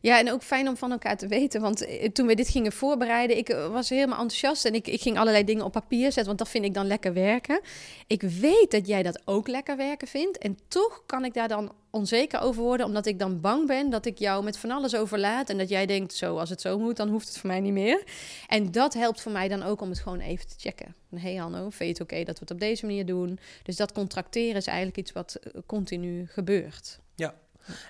Ja, 0.00 0.18
en 0.18 0.32
ook 0.32 0.42
fijn 0.42 0.68
om 0.68 0.76
van 0.76 0.92
elkaar 0.92 1.16
te 1.16 1.26
weten. 1.26 1.60
Want 1.60 1.86
eh, 1.86 2.08
toen 2.08 2.26
we 2.26 2.34
dit 2.34 2.48
gingen 2.48 2.72
voorbereiden, 2.72 3.36
ik 3.36 3.48
eh, 3.48 3.66
was 3.68 3.88
helemaal 3.88 4.18
enthousiast. 4.20 4.64
En 4.64 4.74
ik, 4.74 4.86
ik 4.86 5.00
ging 5.00 5.18
allerlei 5.18 5.44
dingen 5.44 5.64
op 5.64 5.72
papier 5.72 6.04
zetten, 6.04 6.24
want 6.24 6.38
dat 6.38 6.48
vind 6.48 6.64
ik 6.64 6.74
dan 6.74 6.86
lekker 6.86 7.12
werken. 7.12 7.60
Ik 8.06 8.22
weet 8.22 8.70
dat 8.70 8.86
jij 8.86 9.02
dat 9.02 9.20
ook 9.24 9.48
lekker 9.48 9.76
werken 9.76 10.08
vindt. 10.08 10.38
En 10.38 10.58
toch 10.68 11.02
kan 11.06 11.24
ik 11.24 11.34
daar 11.34 11.48
dan 11.48 11.72
onzeker 11.90 12.40
over 12.40 12.62
worden, 12.62 12.86
omdat 12.86 13.06
ik 13.06 13.18
dan 13.18 13.40
bang 13.40 13.66
ben 13.66 13.90
dat 13.90 14.06
ik 14.06 14.18
jou 14.18 14.44
met 14.44 14.58
van 14.58 14.70
alles 14.70 14.94
overlaat. 14.94 15.50
En 15.50 15.58
dat 15.58 15.68
jij 15.68 15.86
denkt, 15.86 16.14
zo, 16.14 16.36
als 16.38 16.50
het 16.50 16.60
zo 16.60 16.78
moet, 16.78 16.96
dan 16.96 17.08
hoeft 17.08 17.28
het 17.28 17.38
voor 17.38 17.50
mij 17.50 17.60
niet 17.60 17.72
meer. 17.72 18.02
En 18.46 18.70
dat 18.70 18.94
helpt 18.94 19.20
voor 19.20 19.32
mij 19.32 19.48
dan 19.48 19.62
ook 19.62 19.80
om 19.80 19.88
het 19.88 19.98
gewoon 19.98 20.20
even 20.20 20.48
te 20.48 20.54
checken. 20.58 20.94
Hé 21.10 21.18
hey 21.18 21.34
Hanno, 21.34 21.70
vind 21.70 21.78
je 21.78 21.86
het 21.86 22.00
oké 22.00 22.24
dat 22.24 22.34
we 22.34 22.40
het 22.40 22.50
op 22.50 22.60
deze 22.60 22.86
manier 22.86 23.06
doen? 23.06 23.38
Dus 23.62 23.76
dat 23.76 23.92
contracteren 23.92 24.56
is 24.56 24.66
eigenlijk 24.66 24.98
iets 24.98 25.12
wat 25.12 25.34
eh, 25.34 25.60
continu 25.66 26.26
gebeurt. 26.26 26.98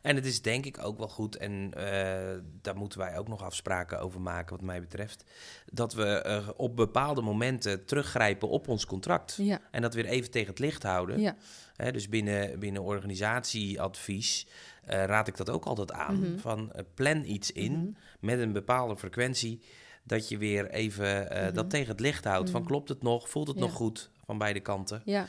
En 0.03 0.17
het 0.17 0.27
is 0.27 0.43
denk 0.43 0.65
ik 0.67 0.79
ook 0.85 0.99
wel 0.99 1.09
goed, 1.09 1.37
en 1.37 1.71
eh, 1.75 2.39
daar 2.63 2.77
moeten 2.77 2.99
wij 2.99 3.19
ook 3.19 3.29
nog 3.29 3.43
afspraken 3.43 4.01
over 4.01 4.21
maken, 4.21 4.57
wat 4.57 4.65
mij 4.65 4.81
betreft, 4.81 5.25
dat 5.73 5.95
we 5.95 6.45
op 6.57 6.77
bepaalde 6.77 7.23
momenten 7.23 7.85
teruggrijpen 7.85 8.49
op 8.49 8.69
ons 8.69 8.87
contract. 8.87 9.35
Ja, 9.41 9.61
En 9.71 9.83
dat 9.83 9.95
weer 9.95 10.07
even 10.07 10.31
tegen 10.31 10.49
het 10.49 10.59
licht 10.59 10.83
houden. 10.83 11.21
ja. 11.21 11.37
Hè, 11.77 11.93
dus 11.93 12.09
binnen, 12.09 12.59
binnen 12.59 12.83
organisatieadvies 12.83 14.47
eh, 14.85 15.05
raad 15.05 15.29
ik 15.29 15.37
dat 15.37 15.51
ook 15.51 15.65
altijd 15.65 15.93
aan. 15.93 16.19
Mhm. 16.21 16.39
Van 16.39 16.73
eh, 16.73 16.83
plan 16.95 17.25
iets 17.25 17.53
in 17.53 17.73
Mhm. 17.73 17.89
met 18.21 18.39
een 18.41 18.53
bepaalde 18.53 18.97
frequentie. 18.97 19.61
Dat 20.05 20.29
je 20.29 20.39
weer 20.39 20.71
even 20.71 21.29
dat 21.55 21.71
tegen 21.71 21.89
het 21.89 22.01
licht 22.01 22.25
houdt. 22.25 22.51
Van 22.51 22.61
Mhm. 22.61 22.71
klopt 22.71 22.89
het 22.89 23.03
nog? 23.03 23.29
Voelt 23.29 23.47
het 23.49 23.57
Ja. 23.57 23.63
nog 23.63 23.73
goed 23.73 24.11
van 24.27 24.39
beide 24.39 24.61
kanten? 24.61 25.03
Ja, 25.05 25.27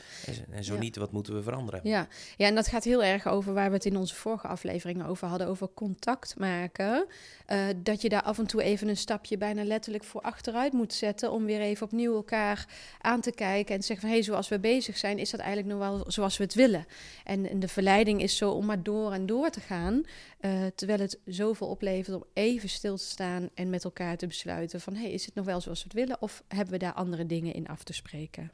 En, 0.50 0.64
zo- 0.64 0.74
Ja. 0.74 0.78
niet, 0.80 0.96
wat 0.96 1.12
moeten 1.12 1.34
we 1.34 1.42
veranderen? 1.42 1.80
ja. 1.84 2.06
ja, 2.36 2.46
en 2.46 2.54
dat 2.54 2.66
gaat 2.68 2.84
heel 2.84 3.04
erg 3.04 3.26
over 3.26 3.54
waar 3.54 3.68
we 3.68 3.74
het 3.74 3.84
in 3.84 3.96
onze 3.96 4.14
vorige 4.14 4.46
afleveringen 4.48 5.06
over 5.06 5.28
hadden, 5.28 5.46
over 5.46 5.68
contact 5.74 6.38
maken. 6.38 7.06
Eh, 7.46 7.66
dat 7.76 8.02
je 8.02 8.08
daar 8.08 8.22
af 8.22 8.38
en 8.38 8.46
toe 8.46 8.62
even 8.62 8.88
een 8.88 8.96
stapje 8.96 9.38
bijna 9.38 9.64
letterlijk 9.64 10.04
voor 10.04 10.20
achteruit 10.20 10.72
moet 10.72 10.92
zetten 10.92 11.32
om 11.32 11.44
weer 11.44 11.60
even 11.60 11.86
opnieuw 11.86 12.14
elkaar 12.14 12.66
aan 13.00 13.20
te 13.20 13.32
kijken 13.32 13.74
en 13.74 13.80
te 13.80 13.86
zeggen 13.86 14.00
van 14.06 14.08
hé, 14.08 14.14
hey, 14.22 14.24
zoals 14.24 14.48
we 14.48 14.58
bezig 14.58 14.96
zijn, 14.98 15.18
is 15.18 15.30
dat 15.30 15.40
eigenlijk 15.40 15.68
nog 15.78 15.78
wel 15.88 16.04
zoals 16.10 16.36
we 16.36 16.44
het 16.44 16.54
willen. 16.54 16.86
En, 17.24 17.48
en 17.48 17.60
de 17.60 17.68
verleiding 17.68 18.22
is 18.22 18.36
zo 18.36 18.50
om 18.50 18.66
maar 18.66 18.82
door 18.82 19.12
en 19.12 19.26
door 19.26 19.50
te 19.50 19.60
gaan, 19.60 20.02
eh, 20.40 20.50
terwijl 20.74 21.00
het 21.00 21.18
zoveel 21.24 21.66
oplevert 21.66 22.16
om 22.16 22.24
even 22.32 22.68
stil 22.68 22.96
te 22.96 23.04
staan 23.04 23.48
en 23.54 23.70
met 23.70 23.84
elkaar 23.84 24.16
te 24.16 24.26
besluiten 24.26 24.80
van 24.80 24.94
hé, 24.94 25.02
hey, 25.02 25.10
is 25.10 25.24
het 25.26 25.34
nog 25.34 25.44
wel 25.44 25.60
zoals 25.60 25.78
we 25.78 25.84
het 25.84 25.98
willen 25.98 26.16
of 26.22 26.42
hebben 26.48 26.72
we 26.72 26.78
daar 26.78 26.92
andere 26.94 27.26
dingen 27.26 27.54
in 27.54 27.68
af 27.68 27.82
te 27.84 27.92
spreken? 27.92 28.50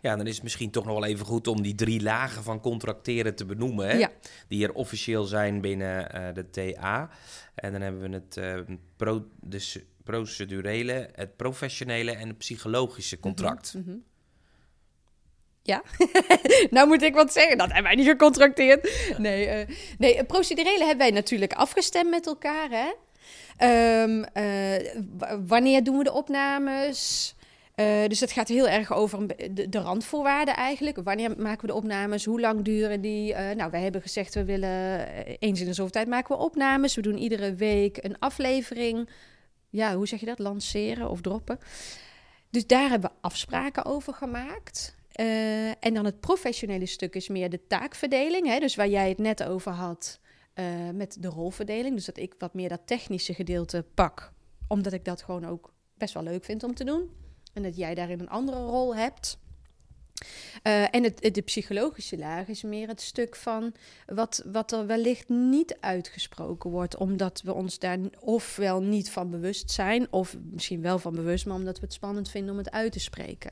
Ja, 0.00 0.16
dan 0.16 0.26
is 0.26 0.34
het 0.34 0.42
misschien 0.42 0.70
toch 0.70 0.84
nog 0.84 0.94
wel 0.94 1.08
even 1.08 1.26
goed 1.26 1.46
om 1.46 1.62
die 1.62 1.74
drie 1.74 2.02
lagen 2.02 2.42
van 2.42 2.60
contracteren 2.60 3.34
te 3.34 3.44
benoemen. 3.44 3.88
Hè? 3.88 3.96
Ja. 3.96 4.10
Die 4.48 4.64
er 4.64 4.72
officieel 4.72 5.24
zijn 5.24 5.60
binnen 5.60 6.12
eh, 6.12 6.34
de 6.34 6.50
TA. 6.50 7.10
En 7.54 7.72
dan 7.72 7.80
hebben 7.80 8.10
we 8.10 8.16
het 8.16 8.36
eh, 8.36 8.76
pro, 8.96 9.26
de 9.40 9.82
procedurele, 10.04 11.08
het 11.14 11.36
professionele 11.36 12.12
en 12.12 12.28
het 12.28 12.38
psychologische 12.38 13.20
contract. 13.20 13.74
Mhm. 13.74 13.96
Ja, 15.62 15.82
nou 16.70 16.88
moet 16.88 17.02
ik 17.02 17.14
wat 17.14 17.32
zeggen. 17.32 17.58
Dat 17.58 17.66
hebben 17.66 17.84
wij 17.84 17.94
niet 17.94 18.08
gecontracteerd. 18.08 19.14
Nee, 19.18 19.46
eh, 19.46 19.76
nee 19.98 20.16
het 20.16 20.26
procedurele 20.26 20.78
hebben 20.78 21.06
wij 21.06 21.10
natuurlijk 21.10 21.52
afgestemd 21.52 22.10
met 22.10 22.26
elkaar. 22.26 22.70
Hè? 22.70 22.92
Ehm, 23.56 24.22
eh, 24.22 24.94
wanneer 25.46 25.84
doen 25.84 25.98
we 25.98 26.04
de 26.04 26.12
opnames? 26.12 27.34
Uh, 27.76 28.06
dus 28.06 28.20
het 28.20 28.32
gaat 28.32 28.48
heel 28.48 28.68
erg 28.68 28.92
over 28.92 29.26
de, 29.54 29.68
de, 29.68 29.78
randvoorwaarden 29.78 30.56
eigenlijk. 30.56 30.96
Wanneer 31.04 31.34
maken 31.38 31.60
we 31.60 31.66
de 31.66 31.74
opnames? 31.74 32.24
Hoe 32.24 32.40
lang 32.40 32.62
duren 32.62 33.00
die? 33.00 33.32
Uh, 33.32 33.50
nou, 33.50 33.70
wij 33.70 33.82
hebben 33.82 34.02
gezegd, 34.02 34.34
we 34.34 34.44
willen 34.44 35.06
eens 35.38 35.60
in 35.60 35.66
de 35.66 35.72
zoveel 35.72 35.92
tijd 35.92 36.08
maken 36.08 36.36
we 36.36 36.42
opnames. 36.42 36.94
We 36.94 37.02
doen 37.02 37.18
iedere 37.18 37.54
week 37.54 38.04
een 38.04 38.18
aflevering. 38.18 39.08
Ja, 39.70 39.96
hoe 39.96 40.06
zeg 40.06 40.20
je 40.20 40.26
dat? 40.26 40.38
Lanceren 40.38 41.10
of 41.10 41.20
droppen. 41.20 41.58
Dus 42.50 42.66
daar 42.66 42.90
hebben 42.90 43.10
we 43.10 43.16
afspraken 43.20 43.84
over 43.84 44.14
gemaakt. 44.14 44.96
En 45.80 45.94
dan 45.94 46.04
het 46.04 46.20
professionele 46.20 46.86
stuk 46.86 47.14
is 47.14 47.28
meer 47.28 47.50
de 47.50 47.66
taakverdeling. 47.66 48.46
Hè? 48.46 48.58
Dus 48.58 48.74
waar 48.74 48.88
jij 48.88 49.08
het 49.08 49.18
net 49.18 49.42
over 49.44 49.72
had 49.72 50.20
met 50.94 51.16
de 51.20 51.28
rolverdeling. 51.28 51.94
Dus 51.94 52.04
dat 52.04 52.18
ik 52.18 52.34
wat 52.38 52.54
meer 52.54 52.68
dat 52.68 52.80
technische 52.84 53.34
gedeelte 53.34 53.84
pak. 53.94 54.32
Omdat 54.68 54.92
ik 54.92 55.04
dat 55.04 55.22
gewoon 55.22 55.46
ook 55.46 55.72
best 55.94 56.14
wel 56.14 56.22
leuk 56.22 56.44
vind 56.44 56.62
om 56.62 56.74
te 56.74 56.84
doen. 56.84 57.10
En 57.52 57.62
dat 57.62 57.76
jij 57.76 57.94
daarin 57.94 58.20
een 58.20 58.28
andere 58.28 58.58
rol 58.58 58.96
hebt. 58.96 59.40
Uh, 60.62 60.94
en 60.94 61.02
het, 61.02 61.34
de 61.34 61.42
psychologische 61.42 62.18
laag 62.18 62.48
is 62.48 62.62
meer 62.62 62.88
het 62.88 63.00
stuk 63.00 63.36
van 63.36 63.74
wat, 64.06 64.42
wat 64.46 64.72
er 64.72 64.86
wellicht 64.86 65.28
niet 65.28 65.76
uitgesproken 65.80 66.70
wordt, 66.70 66.96
omdat 66.96 67.42
we 67.44 67.52
ons 67.52 67.78
daar 67.78 67.98
ofwel 68.20 68.82
niet 68.82 69.10
van 69.10 69.30
bewust 69.30 69.70
zijn, 69.70 70.12
of 70.12 70.36
misschien 70.50 70.82
wel 70.82 70.98
van 70.98 71.14
bewust, 71.14 71.46
maar 71.46 71.56
omdat 71.56 71.78
we 71.78 71.84
het 71.84 71.94
spannend 71.94 72.30
vinden 72.30 72.52
om 72.52 72.58
het 72.58 72.70
uit 72.70 72.92
te 72.92 73.00
spreken. 73.00 73.50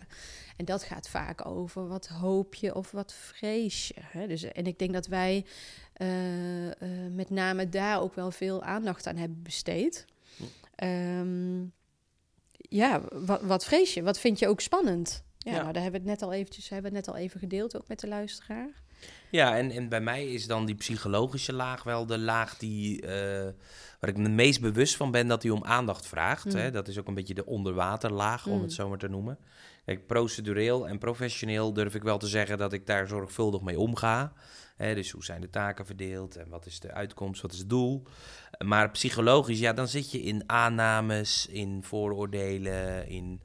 En 0.57 0.65
dat 0.65 0.83
gaat 0.83 1.09
vaak 1.09 1.47
over 1.47 1.89
wat 1.89 2.07
hoop 2.07 2.55
je 2.55 2.75
of 2.75 2.91
wat 2.91 3.13
vrees 3.13 3.89
je. 3.89 4.01
Hè? 4.01 4.27
Dus, 4.27 4.43
en 4.43 4.67
ik 4.67 4.79
denk 4.79 4.93
dat 4.93 5.07
wij 5.07 5.45
uh, 5.97 6.67
uh, 6.67 6.73
met 7.11 7.31
name 7.31 7.69
daar 7.69 8.01
ook 8.01 8.15
wel 8.15 8.31
veel 8.31 8.63
aandacht 8.63 9.07
aan 9.07 9.17
hebben 9.17 9.43
besteed. 9.43 10.05
Um, 10.85 11.73
ja, 12.71 13.01
wat, 13.13 13.43
wat 13.43 13.65
vrees 13.65 13.95
je? 13.95 14.03
Wat 14.03 14.19
vind 14.19 14.39
je 14.39 14.49
ook 14.49 14.61
spannend? 14.61 15.25
Ja, 15.39 15.51
Nou, 15.53 15.73
daar 15.73 15.83
hebben 15.83 16.03
we 16.03 16.11
het 16.11 16.21
net 16.21 16.29
al 16.29 16.35
eventjes, 16.35 16.69
hebben 16.69 16.91
we 16.91 16.97
het 16.97 17.07
net 17.07 17.15
al 17.15 17.23
even 17.23 17.41
gedeeld, 17.41 17.77
ook 17.77 17.89
met 17.89 18.01
de 18.01 18.09
luisteraar. 18.09 18.69
Ja, 19.31 19.57
en, 19.57 19.71
en 19.71 19.89
bij 19.89 20.01
mij 20.01 20.27
is 20.27 20.47
dan 20.47 20.67
die 20.67 20.75
psychologische 20.75 21.53
laag 21.53 21.83
wel 21.83 22.07
de 22.07 22.19
laag 22.19 22.57
die, 22.57 23.03
uh, 23.03 23.09
waar 24.01 24.11
ik 24.11 24.17
me 24.17 24.29
meest 24.29 24.61
bewust 24.61 24.97
van 24.97 25.11
ben 25.11 25.27
dat 25.29 25.43
die 25.43 25.55
om 25.55 25.65
aandacht 25.65 26.07
vraagt. 26.07 26.45
Mm. 26.45 26.55
Hè? 26.55 26.71
Dat 26.71 26.89
is 26.89 26.99
ook 26.99 27.09
een 27.09 27.15
beetje 27.15 27.35
de 27.35 27.47
onderwaterlaag, 27.47 28.47
om 28.47 28.57
mm. 28.57 28.63
het 28.63 28.73
zo 28.73 28.89
maar 28.89 28.99
te 28.99 29.09
noemen. 29.09 29.39
Kijk, 29.85 30.07
procedureel 30.07 30.89
en 30.89 30.99
professioneel 30.99 31.73
durf 31.73 31.95
ik 31.95 32.03
wel 32.03 32.19
te 32.19 32.27
zeggen 32.27 32.59
dat 32.59 32.73
ik 32.73 32.87
daar 32.87 33.09
zorgvuldig 33.09 33.61
mee 33.61 33.79
omga. 33.79 34.33
Hè, 34.81 34.95
dus 34.95 35.11
hoe 35.11 35.25
zijn 35.25 35.41
de 35.41 35.51
taken 35.51 35.87
verdeeld 35.87 36.37
en 36.37 36.49
wat 36.49 36.67
is 36.67 36.81
de 36.81 36.93
uitkomst, 36.93 37.43
wat 37.43 37.53
is 37.53 37.59
het 37.59 37.69
doel? 37.69 38.03
Maar 38.65 38.91
psychologisch, 38.91 39.59
ja, 39.59 39.73
dan 39.73 39.89
zit 39.89 40.11
je 40.11 40.23
in 40.23 40.43
aannames, 40.47 41.47
in 41.47 41.83
vooroordelen, 41.83 43.09
in 43.09 43.41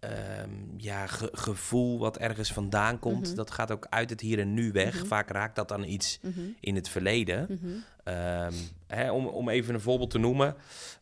ehm, 0.00 0.50
ja, 0.76 1.06
gevoel 1.32 1.98
wat 1.98 2.18
ergens 2.18 2.52
vandaan 2.52 2.98
komt. 2.98 3.26
Mhm. 3.26 3.36
Dat 3.36 3.50
gaat 3.50 3.70
ook 3.70 3.86
uit 3.90 4.10
het 4.10 4.20
hier 4.20 4.38
en 4.38 4.54
nu 4.54 4.72
weg. 4.72 4.94
Mhm. 4.94 5.06
Vaak 5.06 5.30
raakt 5.30 5.56
dat 5.56 5.68
dan 5.68 5.84
iets 5.84 6.18
mhm. 6.22 6.40
in 6.60 6.74
het 6.74 6.88
verleden. 6.88 7.60
Ehm, 8.04 8.52
hè, 8.86 9.10
om, 9.10 9.26
om 9.26 9.48
even 9.48 9.74
een 9.74 9.80
voorbeeld 9.80 10.10
te 10.10 10.18
noemen. 10.18 10.54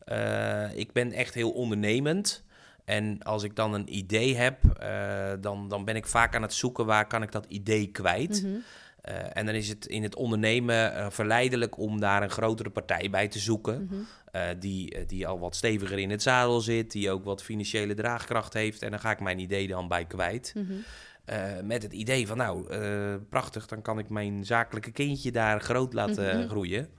Uh, 0.05 0.75
ik 0.75 0.91
ben 0.91 1.11
echt 1.11 1.33
heel 1.33 1.51
ondernemend. 1.51 2.43
En 2.85 3.23
als 3.23 3.43
ik 3.43 3.55
dan 3.55 3.73
een 3.73 3.95
idee 3.95 4.35
heb, 4.35 4.59
uh, 4.81 5.31
dan, 5.41 5.69
dan 5.69 5.85
ben 5.85 5.95
ik 5.95 6.05
vaak 6.05 6.35
aan 6.35 6.41
het 6.41 6.53
zoeken 6.53 6.85
waar 6.85 7.07
kan 7.07 7.21
ik 7.21 7.31
dat 7.31 7.45
idee 7.45 7.87
kwijt. 7.87 8.45
Uh, 9.09 9.37
en 9.37 9.45
dan 9.45 9.55
is 9.55 9.69
het 9.69 9.85
in 9.85 10.03
het 10.03 10.15
ondernemen 10.15 10.93
uh, 10.93 11.09
verleidelijk 11.09 11.77
om 11.77 11.99
daar 11.99 12.23
een 12.23 12.29
grotere 12.29 12.69
partij 12.69 13.09
bij 13.09 13.27
te 13.27 13.39
zoeken. 13.39 13.81
Mm 13.81 13.87
-hmm. 13.87 14.07
uh, 14.35 14.41
die, 14.59 15.05
die 15.05 15.27
al 15.27 15.39
wat 15.39 15.55
steviger 15.55 15.99
in 15.99 16.09
het 16.09 16.21
zadel 16.21 16.61
zit, 16.61 16.91
die 16.91 17.11
ook 17.11 17.23
wat 17.23 17.43
financiële 17.43 17.93
draagkracht 17.93 18.53
heeft. 18.53 18.81
En 18.81 18.89
dan 18.89 18.99
ga 18.99 19.11
ik 19.11 19.19
mijn 19.19 19.39
idee 19.39 19.67
dan 19.67 19.87
bij 19.87 20.05
kwijt. 20.05 20.53
Mm 20.55 20.67
-hmm. 20.67 21.67
met 21.67 21.83
het 21.83 21.93
idee 21.93 22.27
van, 22.27 22.37
nou, 22.37 22.67
prachtig, 23.29 23.65
dan 23.65 23.81
kan 23.81 23.99
ik 23.99 24.09
mijn 24.09 24.45
zakelijke 24.45 24.91
kindje 24.91 25.31
daar 25.31 25.61
groot 25.61 25.93
laten 25.93 26.35
mm 26.35 26.39
-hmm. 26.39 26.49
groeien. 26.49 26.89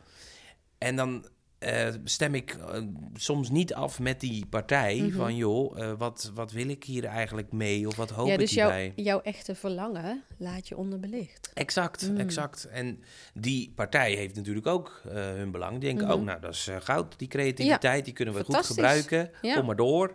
En 0.78 0.96
dan 0.96 1.26
uh, 1.66 1.88
stem 2.04 2.34
ik 2.34 2.56
uh, 2.56 2.82
soms 3.14 3.50
niet 3.50 3.74
af 3.74 4.00
met 4.00 4.20
die 4.20 4.46
partij 4.46 4.94
mm 4.94 5.00
-hmm. 5.00 5.12
van 5.12 5.36
joh, 5.36 5.78
uh, 5.78 5.92
wat, 5.98 6.30
wat 6.34 6.52
wil 6.52 6.68
ik 6.68 6.84
hier 6.84 7.04
eigenlijk 7.04 7.52
mee 7.52 7.86
of 7.86 7.96
wat 7.96 8.10
hoop 8.10 8.28
ja, 8.28 8.36
dus 8.36 8.50
ik 8.50 8.56
hierbij? 8.56 8.92
Jouw, 8.96 9.04
jouw 9.04 9.20
echte 9.20 9.54
verlangen 9.54 10.22
laat 10.38 10.68
je 10.68 10.76
onderbelicht. 10.76 11.50
Exact, 11.54 12.10
mm. 12.10 12.16
exact. 12.16 12.64
En 12.64 13.02
die 13.34 13.72
partij 13.74 14.12
heeft 14.12 14.34
natuurlijk 14.34 14.66
ook 14.66 15.02
hun 15.08 15.50
belang. 15.50 15.72
Die 15.72 15.80
denken, 15.80 16.04
mm 16.04 16.10
-hmm. 16.10 16.20
oh 16.20 16.26
nou 16.26 16.40
dat 16.40 16.52
is 16.52 16.70
goud, 16.78 17.18
die 17.18 17.28
creativiteit, 17.28 17.98
ja. 17.98 18.04
die 18.04 18.12
kunnen 18.12 18.34
we 18.34 18.44
goed 18.44 18.66
gebruiken. 18.66 19.30
Ja. 19.42 19.54
Kom 19.54 19.66
maar 19.66 19.76
door. 19.76 20.14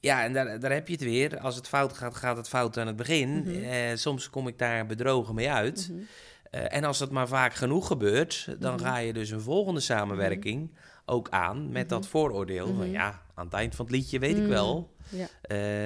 Ja, 0.00 0.24
en 0.24 0.32
daar, 0.32 0.60
daar 0.60 0.72
heb 0.72 0.86
je 0.86 0.92
het 0.92 1.02
weer. 1.02 1.38
Als 1.38 1.56
het 1.56 1.68
fout 1.68 1.92
gaat, 1.92 2.14
gaat 2.14 2.36
het 2.36 2.48
fout 2.48 2.78
aan 2.78 2.86
het 2.86 2.96
begin. 2.96 3.28
-hmm. 3.28 3.96
soms 3.96 4.30
kom 4.30 4.48
ik 4.48 4.58
daar 4.58 4.86
bedrogen 4.86 5.34
mee 5.34 5.50
uit. 5.50 5.90
Uh, 6.50 6.74
en 6.74 6.84
als 6.84 6.98
dat 6.98 7.10
maar 7.10 7.28
vaak 7.28 7.54
genoeg 7.54 7.86
gebeurt, 7.86 8.46
dan 8.58 8.72
mm 8.72 8.78
-hmm. 8.78 8.86
ga 8.86 8.96
je 8.96 9.12
dus 9.12 9.30
een 9.30 9.40
volgende 9.40 9.80
samenwerking 9.80 10.60
mm 10.60 10.70
-hmm. 10.72 11.02
ook 11.04 11.28
aan 11.28 11.56
met 11.56 11.66
mm 11.66 11.74
-hmm. 11.74 11.88
dat 11.88 12.06
vooroordeel. 12.06 12.74
Van 12.74 12.90
ja, 12.90 13.22
aan 13.34 13.44
het 13.44 13.54
eind 13.54 13.74
van 13.74 13.84
het 13.84 13.94
liedje 13.94 14.18
weet 14.18 14.36
ik 14.36 14.46
wel. 14.46 14.94
Ja. 15.08 15.28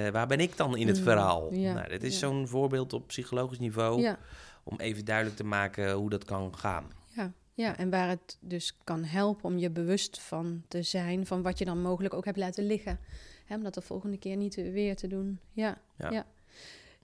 Uh, 0.05 0.11
waar 0.11 0.27
ben 0.27 0.39
ik 0.39 0.57
dan 0.57 0.77
in 0.77 0.87
het 0.87 0.99
verhaal? 0.99 1.53
Ja. 1.53 1.73
Nou, 1.73 1.89
dit 1.89 2.03
is 2.03 2.13
ja. 2.13 2.19
zo'n 2.19 2.47
voorbeeld 2.47 2.93
op 2.93 3.07
psychologisch 3.07 3.59
niveau. 3.59 4.15
Om 4.63 4.79
even 4.79 5.05
duidelijk 5.05 5.37
te 5.37 5.43
maken 5.43 5.91
hoe 5.91 6.09
dat 6.09 6.25
kan 6.25 6.57
gaan. 6.57 6.85
Ja. 7.07 7.33
ja, 7.53 7.77
en 7.77 7.89
waar 7.89 8.09
het 8.09 8.37
dus 8.39 8.77
kan 8.83 9.03
helpen 9.03 9.43
om 9.43 9.57
je 9.57 9.69
bewust 9.69 10.19
van 10.19 10.63
te 10.67 10.81
zijn 10.81 11.25
van 11.25 11.41
wat 11.41 11.57
je 11.57 11.65
dan 11.65 11.81
mogelijk 11.81 12.13
ook 12.13 12.25
hebt 12.25 12.37
laten 12.37 12.65
liggen. 12.65 12.99
Hè, 13.45 13.55
om 13.55 13.63
dat 13.63 13.73
de 13.73 13.81
volgende 13.81 14.17
keer 14.17 14.35
niet 14.35 14.55
weer 14.55 14.95
te 14.95 15.07
doen. 15.07 15.39
ja. 15.53 15.77
ja. 15.97 16.25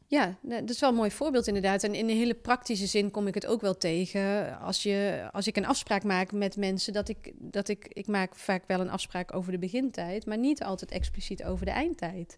Ja, 0.10 0.38
dat 0.42 0.70
is 0.70 0.80
wel 0.80 0.90
een 0.90 0.96
mooi 0.96 1.12
voorbeeld 1.12 1.48
inderdaad. 1.48 1.84
En 1.84 1.96
in 1.96 2.10
een 2.10 2.18
hele 2.18 2.34
praktische 2.34 2.86
zin 2.86 3.12
kom 3.12 3.28
ik 3.28 3.34
het 3.34 3.46
ook 3.46 3.62
wel 3.62 3.78
tegen. 3.78 4.60
Als, 4.60 4.84
je, 4.84 5.28
als 5.32 5.48
ik 5.48 5.58
een 5.58 5.66
afspraak 5.66 6.04
maak 6.04 6.32
met 6.32 6.58
mensen, 6.58 6.94
dat 6.94 7.10
ik, 7.10 7.32
dat 7.36 7.68
ik, 7.68 7.88
ik 7.90 8.08
maak 8.08 8.36
vaak 8.36 8.64
wel 8.68 8.80
een 8.80 8.90
afspraak 8.90 9.36
over 9.36 9.52
de 9.52 9.58
begintijd, 9.58 10.26
maar 10.26 10.38
niet 10.38 10.64
altijd 10.64 10.92
expliciet 10.92 11.44
over 11.44 11.66
de 11.66 11.72
eindtijd. 11.72 12.38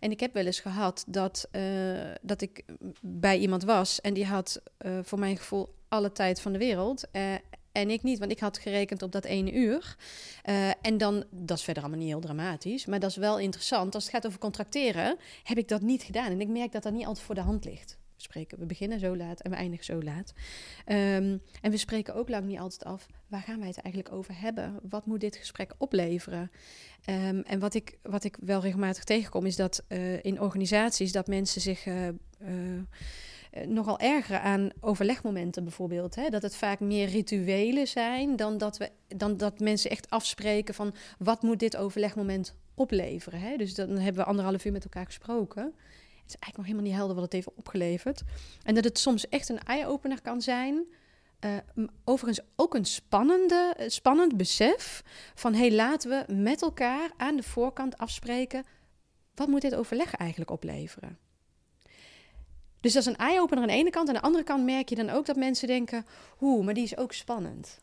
En 0.00 0.10
ik 0.10 0.20
heb 0.20 0.34
wel 0.34 0.46
eens 0.46 0.60
gehad 0.60 1.04
dat, 1.06 1.48
uh, 1.52 1.62
dat 2.22 2.40
ik 2.40 2.64
bij 3.00 3.38
iemand 3.38 3.64
was 3.64 4.00
en 4.00 4.14
die 4.14 4.26
had 4.26 4.62
uh, 4.78 4.98
voor 5.02 5.18
mijn 5.18 5.36
gevoel 5.36 5.74
alle 5.88 6.12
tijd 6.12 6.40
van 6.40 6.52
de 6.52 6.58
wereld. 6.58 7.08
Uh, 7.12 7.22
en 7.72 7.90
ik 7.90 8.02
niet, 8.02 8.18
want 8.18 8.30
ik 8.30 8.38
had 8.38 8.58
gerekend 8.58 9.02
op 9.02 9.12
dat 9.12 9.24
ene 9.24 9.52
uur. 9.52 9.96
Uh, 10.48 10.68
en 10.82 10.98
dan, 10.98 11.24
dat 11.30 11.58
is 11.58 11.64
verder 11.64 11.82
allemaal 11.82 12.00
niet 12.00 12.10
heel 12.10 12.20
dramatisch, 12.20 12.86
maar 12.86 13.00
dat 13.00 13.10
is 13.10 13.16
wel 13.16 13.38
interessant. 13.38 13.94
Als 13.94 14.04
het 14.04 14.12
gaat 14.12 14.26
over 14.26 14.38
contracteren, 14.38 15.16
heb 15.42 15.58
ik 15.58 15.68
dat 15.68 15.80
niet 15.80 16.02
gedaan. 16.02 16.30
En 16.30 16.40
ik 16.40 16.48
merk 16.48 16.72
dat 16.72 16.82
dat 16.82 16.92
niet 16.92 17.06
altijd 17.06 17.26
voor 17.26 17.34
de 17.34 17.40
hand 17.40 17.64
ligt. 17.64 17.98
We, 18.16 18.26
spreken, 18.26 18.58
we 18.58 18.66
beginnen 18.66 18.98
zo 19.00 19.16
laat 19.16 19.40
en 19.40 19.50
we 19.50 19.56
eindigen 19.56 19.84
zo 19.84 20.02
laat. 20.02 20.32
Um, 20.86 21.42
en 21.60 21.70
we 21.70 21.76
spreken 21.76 22.14
ook 22.14 22.28
lang 22.28 22.44
niet 22.44 22.58
altijd 22.58 22.84
af, 22.84 23.06
waar 23.26 23.42
gaan 23.42 23.58
wij 23.58 23.68
het 23.68 23.78
eigenlijk 23.78 24.14
over 24.14 24.40
hebben? 24.40 24.78
Wat 24.82 25.06
moet 25.06 25.20
dit 25.20 25.36
gesprek 25.36 25.74
opleveren? 25.78 26.50
Um, 27.06 27.40
en 27.40 27.58
wat 27.58 27.74
ik, 27.74 27.98
wat 28.02 28.24
ik 28.24 28.36
wel 28.40 28.60
regelmatig 28.60 29.04
tegenkom, 29.04 29.46
is 29.46 29.56
dat 29.56 29.84
uh, 29.88 30.24
in 30.24 30.40
organisaties 30.40 31.12
dat 31.12 31.26
mensen 31.26 31.60
zich... 31.60 31.86
Uh, 31.86 32.08
nogal 33.66 33.98
ergeren 33.98 34.42
aan 34.42 34.70
overlegmomenten 34.80 35.64
bijvoorbeeld. 35.64 36.14
Hè? 36.14 36.28
Dat 36.28 36.42
het 36.42 36.56
vaak 36.56 36.80
meer 36.80 37.08
rituelen 37.08 37.88
zijn 37.88 38.36
dan 38.36 38.58
dat, 38.58 38.76
we, 38.78 38.90
dan 39.08 39.36
dat 39.36 39.60
mensen 39.60 39.90
echt 39.90 40.10
afspreken 40.10 40.74
van 40.74 40.94
wat 41.18 41.42
moet 41.42 41.58
dit 41.58 41.76
overlegmoment 41.76 42.54
opleveren. 42.74 43.40
Hè? 43.40 43.56
Dus 43.56 43.74
dan 43.74 43.88
hebben 43.90 44.22
we 44.22 44.28
anderhalf 44.28 44.64
uur 44.64 44.72
met 44.72 44.84
elkaar 44.84 45.04
gesproken. 45.04 45.62
Het 45.62 46.28
is 46.28 46.36
eigenlijk 46.36 46.56
nog 46.56 46.66
helemaal 46.66 46.84
niet 46.84 46.94
helder 46.94 47.14
wat 47.14 47.24
het 47.24 47.32
heeft 47.32 47.54
opgeleverd. 47.54 48.22
En 48.62 48.74
dat 48.74 48.84
het 48.84 48.98
soms 48.98 49.28
echt 49.28 49.48
een 49.48 49.62
eye-opener 49.62 50.20
kan 50.22 50.42
zijn. 50.42 50.84
Uh, 51.44 51.56
overigens 52.04 52.46
ook 52.56 52.74
een 52.74 52.84
spannende, 52.84 53.74
spannend 53.86 54.36
besef 54.36 55.02
van... 55.34 55.54
hey, 55.54 55.72
laten 55.72 56.10
we 56.10 56.32
met 56.34 56.62
elkaar 56.62 57.10
aan 57.16 57.36
de 57.36 57.42
voorkant 57.42 57.98
afspreken... 57.98 58.64
wat 59.34 59.48
moet 59.48 59.60
dit 59.60 59.74
overleg 59.74 60.14
eigenlijk 60.14 60.50
opleveren? 60.50 61.18
Dus 62.80 62.92
dat 62.92 63.02
is 63.02 63.08
een 63.08 63.16
eye-opener 63.16 63.62
aan 63.62 63.68
de 63.68 63.74
ene 63.74 63.90
kant. 63.90 64.08
Aan 64.08 64.14
de 64.14 64.20
andere 64.20 64.44
kant 64.44 64.64
merk 64.64 64.88
je 64.88 64.94
dan 64.94 65.10
ook 65.10 65.26
dat 65.26 65.36
mensen 65.36 65.68
denken... 65.68 66.06
hoe, 66.36 66.64
maar 66.64 66.74
die 66.74 66.84
is 66.84 66.96
ook 66.96 67.12
spannend. 67.12 67.78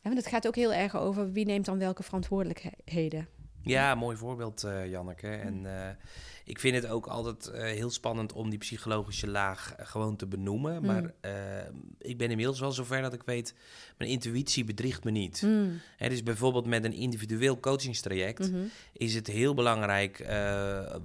Ja, 0.00 0.10
want 0.10 0.16
het 0.16 0.26
gaat 0.26 0.46
ook 0.46 0.56
heel 0.56 0.72
erg 0.72 0.96
over 0.96 1.32
wie 1.32 1.44
neemt 1.44 1.64
dan 1.64 1.78
welke 1.78 2.02
verantwoordelijkheden. 2.02 3.28
Ja, 3.62 3.94
mooi 3.94 4.16
voorbeeld, 4.16 4.64
uh, 4.64 4.90
Janneke. 4.90 5.28
En 5.28 5.64
uh, 5.64 5.88
ik 6.52 6.60
vind 6.60 6.74
het 6.74 6.86
ook 6.86 7.06
altijd 7.06 7.50
uh, 7.54 7.60
heel 7.60 7.90
spannend 7.90 8.32
om 8.32 8.50
die 8.50 8.58
psychologische 8.58 9.28
laag 9.28 9.74
gewoon 9.78 10.16
te 10.16 10.26
benoemen. 10.26 10.80
Mm. 10.80 10.86
Maar 10.86 11.14
ik 11.98 12.18
ben 12.18 12.30
inmiddels 12.30 12.60
wel 12.60 12.72
zover 12.72 13.02
dat 13.02 13.12
ik 13.12 13.22
weet, 13.24 13.54
mijn 13.98 14.10
intuïtie 14.10 14.64
bedriegt 14.64 15.04
me 15.04 15.10
niet. 15.10 15.42
Mm. 15.42 15.80
Hè, 15.96 16.08
dus 16.08 16.22
bijvoorbeeld 16.22 16.66
met 16.66 16.84
een 16.84 16.92
individueel 16.92 17.60
coachingstraject 17.60 18.50
mm 18.50 18.54
-hmm. 18.54 18.70
is 18.92 19.14
het 19.14 19.26
heel 19.26 19.54
belangrijk 19.54 20.24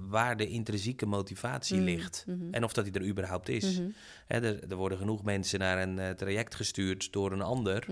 waar 0.08 0.36
de 0.36 0.48
intrinsieke 0.48 1.06
motivatie 1.06 1.78
mm. 1.78 1.84
ligt. 1.84 2.22
-hmm. 2.26 2.48
En 2.50 2.64
of 2.64 2.72
dat 2.72 2.84
die 2.84 2.94
er 2.94 3.06
überhaupt 3.06 3.48
is. 3.48 3.76
-hmm. 3.76 3.94
Hè, 4.26 4.40
er, 4.40 4.70
er, 4.70 4.76
worden 4.76 4.98
genoeg 4.98 5.22
mensen 5.22 5.58
naar 5.58 5.82
een 5.82 6.16
traject 6.16 6.54
gestuurd 6.54 7.12
door 7.12 7.32
een 7.32 7.42
ander. 7.42 7.86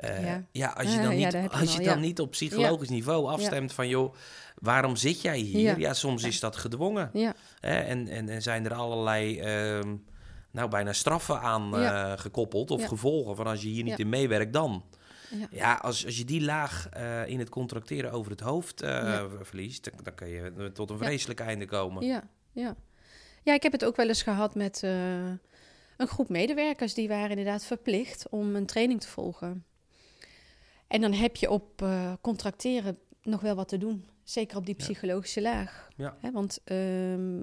Ja. 0.00 0.46
ja. 0.52 0.68
als 0.68 0.94
je 0.94 1.00
dan 1.02 1.16
niet, 1.16 1.32
ja, 1.32 1.46
als 1.46 1.72
je 1.72 1.82
dan 1.82 1.94
ja. 1.94 2.00
niet 2.00 2.20
op 2.20 2.30
psychologisch 2.30 2.88
niveau 2.88 3.28
afstemt 3.28 3.72
van 3.72 3.88
joh, 3.88 4.14
waarom 4.60 4.96
zit 4.96 5.22
jij 5.22 5.38
hier? 5.38 5.60
Ja. 5.60 5.74
Ja, 5.76 5.94
soms 5.94 6.22
is 6.22 6.40
dat 6.40 6.56
gedwongen. 6.56 7.10
Ja? 7.12 7.34
En, 7.60 8.08
en, 8.08 8.28
en 8.28 8.42
zijn 8.42 8.64
er 8.64 8.74
allerlei, 8.74 9.38
ehm, 9.38 9.96
nou 10.50 10.68
bijna 10.68 10.92
straffen 10.92 11.40
aan 11.40 11.76
eh, 11.76 12.12
gekoppeld 12.16 12.70
of 12.70 12.84
gevolgen 12.84 13.36
van 13.36 13.46
als 13.46 13.62
je 13.62 13.68
hier 13.68 13.84
niet 13.84 13.98
in 13.98 14.08
meewerkt 14.08 14.52
dan. 14.52 14.84
Ja. 15.30 15.46
Ja, 15.50 15.74
als, 15.74 16.06
als 16.06 16.16
je 16.16 16.24
die 16.24 16.42
laag 16.42 16.88
eh, 16.88 17.26
in 17.26 17.38
het 17.38 17.48
contracteren 17.48 18.12
over 18.12 18.30
het 18.30 18.40
hoofd 18.40 18.82
eh, 18.82 19.24
verliest, 19.40 19.84
dan, 19.84 19.92
dan 20.02 20.14
kan 20.14 20.28
je 20.28 20.70
tot 20.72 20.90
een 20.90 20.98
vreselijk 20.98 21.40
einde 21.40 21.66
komen. 21.66 22.06
ja, 22.06 22.28
ja. 22.52 22.76
Ja, 23.42 23.54
ik 23.54 23.62
heb 23.62 23.72
het 23.72 23.84
ook 23.84 23.96
wel 23.96 24.08
eens 24.08 24.22
gehad 24.22 24.54
met 24.54 24.82
een 24.82 25.38
groep 25.96 26.28
medewerkers. 26.28 26.94
Die 26.94 27.08
waren 27.08 27.30
inderdaad 27.30 27.64
verplicht 27.64 28.28
om 28.28 28.56
een 28.56 28.66
training 28.66 29.00
te 29.00 29.08
volgen. 29.08 29.64
En 30.86 31.00
dan 31.00 31.12
heb 31.12 31.36
je 31.36 31.50
op 31.50 31.84
contracteren 32.20 32.98
nog 33.22 33.40
wel 33.40 33.54
wat 33.54 33.68
te 33.68 33.78
doen. 33.78 34.04
Zeker 34.22 34.56
op 34.56 34.66
die 34.66 34.74
Ja. 34.78 34.84
psychologische 34.84 35.42
laag. 35.42 35.88
Ja. 35.96 36.16
Want 36.32 36.60
ehm, 36.64 37.42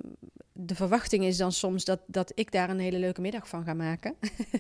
de 0.59 0.75
verwachting 0.75 1.23
is 1.23 1.37
dan 1.37 1.51
soms 1.51 1.85
dat, 1.85 1.99
dat 2.05 2.31
ik 2.35 2.51
daar 2.51 2.69
een 2.69 2.79
hele 2.79 2.99
leuke 2.99 3.21
middag 3.21 3.47
van 3.47 3.63
ga 3.63 3.73
maken. 3.73 4.15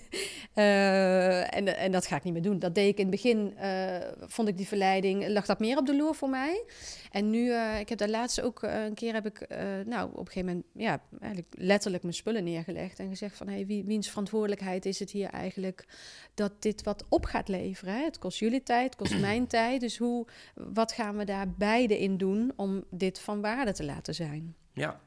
Eh, 0.53 1.55
en, 1.55 1.77
en 1.77 1.91
dat 1.91 2.07
ga 2.07 2.15
ik 2.15 2.23
niet 2.23 2.33
meer 2.33 2.41
doen. 2.41 2.59
Dat 2.59 2.75
deed 2.75 2.87
ik 2.87 2.97
in 2.97 3.01
het 3.01 3.11
begin, 3.11 3.57
eh, 3.57 3.97
vond 4.19 4.47
ik 4.47 4.57
die 4.57 4.67
verleiding, 4.67 5.27
lag 5.27 5.45
dat 5.45 5.59
meer 5.59 5.77
op 5.77 5.85
de 5.85 5.95
loer 5.95 6.15
voor 6.15 6.29
mij. 6.29 6.63
En 7.11 7.29
nu, 7.29 7.51
eh, 7.51 7.79
ik 7.79 7.89
heb 7.89 7.97
daar 7.97 8.09
laatst 8.09 8.41
ook 8.41 8.61
een 8.61 8.93
keer, 8.93 9.13
heb 9.13 9.25
ik, 9.25 9.47
nou, 9.85 10.09
op 10.09 10.19
een 10.19 10.25
gegeven 10.25 10.45
moment, 10.45 10.65
ja, 10.73 11.01
eigenlijk 11.19 11.53
letterlijk 11.57 12.03
mijn 12.03 12.15
spullen 12.15 12.43
neergelegd. 12.43 12.99
En 12.99 13.09
gezegd 13.09 13.37
van, 13.37 13.47
hey, 13.47 13.65
wie, 13.65 13.83
wiens 13.83 14.09
verantwoordelijkheid 14.09 14.85
is 14.85 14.99
het 14.99 15.11
hier 15.11 15.29
eigenlijk 15.29 15.85
dat 16.33 16.61
dit 16.61 16.83
wat 16.83 17.05
op 17.09 17.25
gaat 17.25 17.47
leveren? 17.47 17.93
Hè? 17.93 18.03
Het 18.03 18.19
kost 18.19 18.39
jullie 18.39 18.63
tijd, 18.63 18.85
het 18.85 18.95
kost 18.95 19.19
mijn 19.29 19.47
tijd. 19.47 19.81
Dus 19.81 19.97
hoe, 19.97 20.27
wat 20.53 20.91
gaan 20.91 21.17
we 21.17 21.25
daar 21.25 21.51
beide 21.51 21.99
in 21.99 22.17
doen 22.17 22.53
om 22.55 22.83
dit 22.89 23.19
van 23.19 23.41
waarde 23.41 23.73
te 23.73 23.85
laten 23.85 24.15
zijn? 24.15 24.55
Ja, 24.73 24.99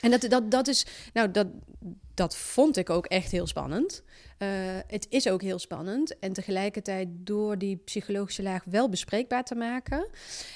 En 0.00 0.10
dat, 0.10 0.20
dat, 0.20 0.50
dat 0.50 0.68
is, 0.68 0.86
nou, 1.12 1.30
dat, 1.30 1.46
dat 2.14 2.36
vond 2.36 2.76
ik 2.76 2.90
ook 2.90 3.06
echt 3.06 3.30
heel 3.30 3.46
spannend. 3.46 4.02
Eh, 4.38 4.48
het 4.86 5.06
is 5.08 5.28
ook 5.28 5.42
heel 5.42 5.58
spannend. 5.58 6.18
En 6.18 6.32
tegelijkertijd 6.32 7.08
door 7.10 7.58
die 7.58 7.76
psychologische 7.76 8.42
laag 8.42 8.64
wel 8.64 8.88
bespreekbaar 8.88 9.44
te 9.44 9.54
maken. 9.54 10.08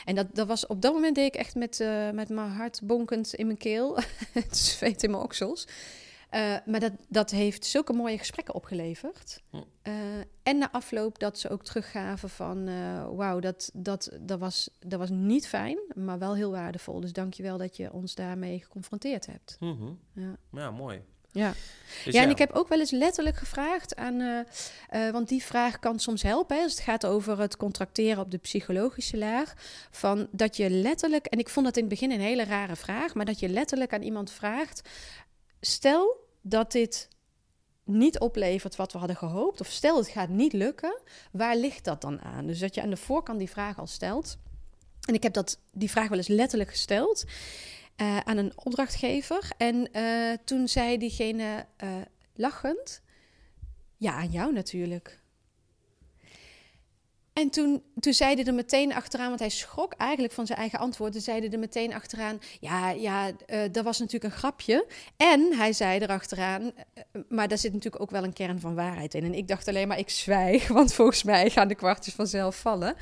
En 0.05 0.15
dat, 0.15 0.27
dat 0.33 0.47
was 0.47 0.67
op 0.67 0.83
dat 0.83 0.93
moment 0.93 1.15
deed 1.15 1.27
ik 1.27 1.41
echt 1.41 1.55
met, 1.55 1.81
eh, 1.81 2.11
met 2.11 2.29
mijn 2.29 2.51
hart 2.51 2.81
bonkend 2.83 3.35
in 3.35 3.47
mijn 3.47 3.59
keel. 3.59 3.99
het 4.33 4.57
zweet 4.57 5.03
in 5.03 5.11
mijn 5.11 5.23
oksels. 5.23 5.67
Eh, 6.33 6.57
maar 6.67 6.81
dat, 6.81 6.93
dat 7.09 7.31
heeft 7.31 7.67
zulke 7.67 7.93
mooie 7.93 8.19
gesprekken 8.19 8.55
opgeleverd. 8.55 9.43
Hm. 9.51 9.57
Eh, 9.83 9.93
en 10.43 10.59
na 10.59 10.73
afloop 10.73 11.19
dat 11.19 11.39
ze 11.39 11.49
ook 11.49 11.65
teruggaven 11.65 12.31
van... 12.31 12.69
eh, 12.69 13.09
wauw, 13.11 13.39
dat, 13.39 13.71
dat, 13.75 14.11
dat, 14.21 14.39
was, 14.39 14.71
dat 14.87 14.99
was 14.99 15.11
niet 15.11 15.49
fijn, 15.49 15.79
maar 15.95 16.19
wel 16.19 16.35
heel 16.35 16.51
waardevol. 16.51 17.01
Dus 17.01 17.13
dank 17.13 17.35
je 17.35 17.43
wel 17.43 17.59
dat 17.59 17.77
je 17.77 17.93
ons 17.93 18.15
daarmee 18.15 18.61
geconfronteerd 18.61 19.27
hebt. 19.27 19.57
Mhm. 19.61 19.93
Ja. 20.13 20.37
ja 20.53 20.71
mooi. 20.71 21.03
Ja. 21.31 21.53
Dus 22.05 22.15
ja, 22.15 22.23
en 22.23 22.31
ik 22.31 22.39
heb 22.39 22.53
ook 22.53 22.69
wel 22.69 22.81
eens 22.81 22.91
letterlijk 22.91 23.37
gevraagd 23.37 23.97
aan, 23.97 24.47
eh, 24.89 25.11
want 25.11 25.29
die 25.29 25.45
vraag 25.45 25.79
kan 25.79 25.99
soms 25.99 26.23
helpen 26.23 26.57
hè, 26.57 26.63
als 26.63 26.73
het 26.73 26.81
gaat 26.81 27.07
over 27.07 27.41
het 27.41 27.57
contracteren 27.57 28.23
op 28.23 28.31
de 28.31 28.39
psychologische 28.39 29.19
laag, 29.19 29.55
van 29.91 30.29
dat 30.31 30.57
je 30.57 30.71
letterlijk, 30.71 31.27
en 31.27 31.39
ik 31.39 31.49
vond 31.49 31.67
dat 31.67 31.77
in 31.77 31.83
het 31.83 31.93
begin 31.93 32.11
een 32.11 32.21
hele 32.21 32.45
rare 32.45 32.77
vraag, 32.77 33.15
maar 33.15 33.25
dat 33.25 33.41
je 33.41 33.49
letterlijk 33.49 33.93
aan 33.93 34.03
iemand 34.03 34.31
vraagt, 34.31 34.89
stel 35.61 36.22
dat 36.43 36.73
dit 36.73 37.09
niet 37.85 38.19
oplevert 38.19 38.77
wat 38.77 38.93
we 38.93 38.99
hadden 38.99 39.17
gehoopt, 39.17 39.61
of 39.61 39.67
stel 39.67 39.97
het 39.97 40.09
gaat 40.09 40.29
niet 40.29 40.53
lukken, 40.53 41.01
waar 41.33 41.57
ligt 41.57 41.85
dat 41.85 42.01
dan 42.01 42.21
aan? 42.21 42.47
Dus 42.47 42.59
dat 42.59 42.75
je 42.75 42.83
aan 42.83 42.91
de 42.91 42.97
voorkant 42.97 43.39
die 43.39 43.51
vraag 43.51 43.79
al 43.79 43.87
stelt. 43.87 44.39
En 45.03 45.15
ik 45.15 45.23
heb 45.23 45.33
dat, 45.33 45.59
die 45.73 45.91
vraag 45.91 46.09
wel 46.09 46.19
eens 46.19 46.29
letterlijk 46.29 46.71
gesteld 46.71 47.25
eh, 47.97 48.19
aan 48.19 48.37
een 48.37 48.53
opdrachtgever. 48.55 49.51
En 49.57 49.93
eh, 49.93 50.39
toen 50.45 50.69
zei 50.69 50.99
diegene 50.99 51.67
eh, 51.77 51.89
lachend: 52.35 53.03
Ja, 53.97 54.13
aan 54.13 54.31
jou 54.31 54.53
natuurlijk. 54.53 55.22
En 57.33 57.51
toen, 57.51 57.83
toen 58.01 58.13
zei 58.13 58.35
hij 58.35 58.45
er 58.45 58.55
meteen 58.55 58.95
achteraan, 58.95 59.29
want 59.29 59.41
hij 59.41 59.49
schrok 59.49 59.93
eigenlijk 59.93 60.33
van 60.33 60.47
zijn 60.47 60.59
eigen 60.59 60.79
antwoord. 60.79 61.13
Toen 61.13 61.21
zei 61.21 61.41
hij 61.41 61.51
er 61.51 61.59
meteen 61.59 61.95
achteraan: 61.95 62.39
Ja, 62.61 62.91
ja, 62.91 63.31
eh, 63.47 63.61
dat 63.73 63.85
was 63.85 63.99
natuurlijk 63.99 64.33
een 64.33 64.39
grapje. 64.39 64.87
En 65.17 65.53
hij 65.53 65.73
zei 65.73 66.01
erachteraan: 66.01 66.73
eh, 66.95 67.23
Maar 67.29 67.49
daar 67.49 67.59
zit 67.59 67.73
natuurlijk 67.73 68.03
ook 68.03 68.11
wel 68.11 68.25
een 68.25 68.33
kern 68.33 68.61
van 68.61 68.75
waarheid 68.75 69.15
in. 69.15 69.25
En 69.25 69.35
ik 69.35 69.49
dacht 69.49 69.69
alleen 69.69 69.89
maar: 69.89 69.99
Ik 69.99 70.11
zwijg, 70.11 70.69
want 70.79 70.95
volgens 70.95 71.23
mij 71.23 71.51
gaan 71.51 71.69
de 71.69 71.75
kwartjes 71.75 72.15
vanzelf 72.15 72.61
vallen. 72.61 72.95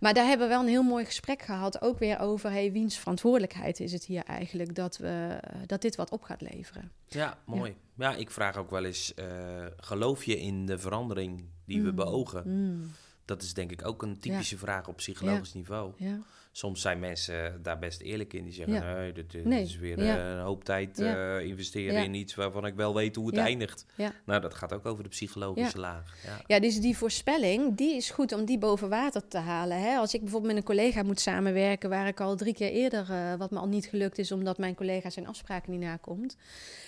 Maar 0.00 0.14
daar 0.14 0.26
hebben 0.26 0.46
we 0.48 0.52
wel 0.54 0.62
een 0.62 0.68
heel 0.68 0.82
mooi 0.82 1.04
gesprek 1.04 1.42
gehad. 1.42 1.82
Ook 1.82 1.98
weer 1.98 2.18
over: 2.18 2.50
hey, 2.50 2.72
wiens 2.72 2.98
verantwoordelijkheid 2.98 3.80
is 3.80 3.92
het 3.92 4.04
hier 4.04 4.24
eigenlijk 4.24 4.74
dat, 4.74 4.96
we, 4.96 5.40
dat 5.66 5.82
dit 5.82 5.96
wat 5.96 6.10
op 6.10 6.22
gaat 6.22 6.40
leveren? 6.40 6.92
Ja, 7.06 7.38
mooi. 7.46 7.76
Ja, 7.96 8.14
ik 8.14 8.30
vraag 8.30 8.56
ook 8.56 8.70
wel 8.70 8.84
eens, 8.84 9.14
eh, 9.14 9.26
geloof 9.76 10.24
je 10.24 10.40
in 10.40 10.66
de 10.66 10.78
verandering 10.78 11.44
die 11.66 11.82
we 11.82 11.88
Mm. 11.90 11.94
beogen? 11.96 12.42
Mm, 12.46 12.90
Dat 13.30 13.42
is 13.42 13.54
denk 13.54 13.70
ik 13.70 13.86
ook 13.86 14.02
een 14.02 14.18
typische 14.18 14.58
vraag 14.58 14.88
op 14.88 14.96
psychologisch 14.96 15.54
niveau. 15.54 15.92
Soms 16.52 16.80
zijn 16.80 16.98
mensen 16.98 17.62
daar 17.62 17.78
best 17.78 18.00
eerlijk 18.00 18.32
in. 18.32 18.44
Die 18.44 18.52
zeggen, 18.52 18.74
Ja. 18.74 18.94
nee, 18.94 19.12
dit, 19.12 19.30
dit 19.30 19.44
Nee, 19.44 19.62
is 19.62 19.76
weer 19.76 20.02
ja. 20.04 20.18
eh, 20.18 20.30
een 20.30 20.38
hoop 20.42 20.64
tijd 20.64 20.98
Ja. 20.98 21.36
eh, 21.38 21.46
investeren 21.46 22.04
in 22.04 22.14
iets 22.14 22.34
waarvan 22.34 22.66
ik 22.66 22.74
wel 22.74 22.94
weet 22.94 23.16
hoe 23.16 23.26
het 23.26 23.36
eindigt. 23.36 23.86
Nou, 24.24 24.40
dat 24.40 24.54
gaat 24.54 24.72
ook 24.72 24.86
over 24.86 25.02
de 25.02 25.08
psychologische 25.08 25.78
laag. 25.78 26.14
Ja. 26.24 26.40
Ja, 26.46 26.60
dus 26.60 26.80
die 26.80 26.96
voorspelling, 26.96 27.76
die 27.76 27.96
is 27.96 28.10
goed 28.10 28.32
om 28.32 28.44
die 28.44 28.58
boven 28.58 28.88
water 28.88 29.28
te 29.28 29.38
halen. 29.38 29.80
Hè? 29.80 29.96
Als 29.96 30.14
ik 30.14 30.20
bijvoorbeeld 30.20 30.52
met 30.52 30.60
een 30.62 30.68
collega 30.68 31.02
moet 31.02 31.20
samenwerken... 31.20 31.90
waar 31.90 32.06
ik 32.06 32.20
al 32.20 32.36
drie 32.36 32.54
keer 32.54 32.70
eerder, 32.70 33.10
eh, 33.10 33.34
wat 33.34 33.50
me 33.50 33.58
al 33.58 33.68
niet 33.68 33.86
gelukt 33.86 34.18
is... 34.18 34.32
omdat 34.32 34.58
mijn 34.58 34.74
collega 34.74 35.10
zijn 35.10 35.26
afspraken 35.26 35.70
niet 35.72 35.80
nakomt. 35.80 36.36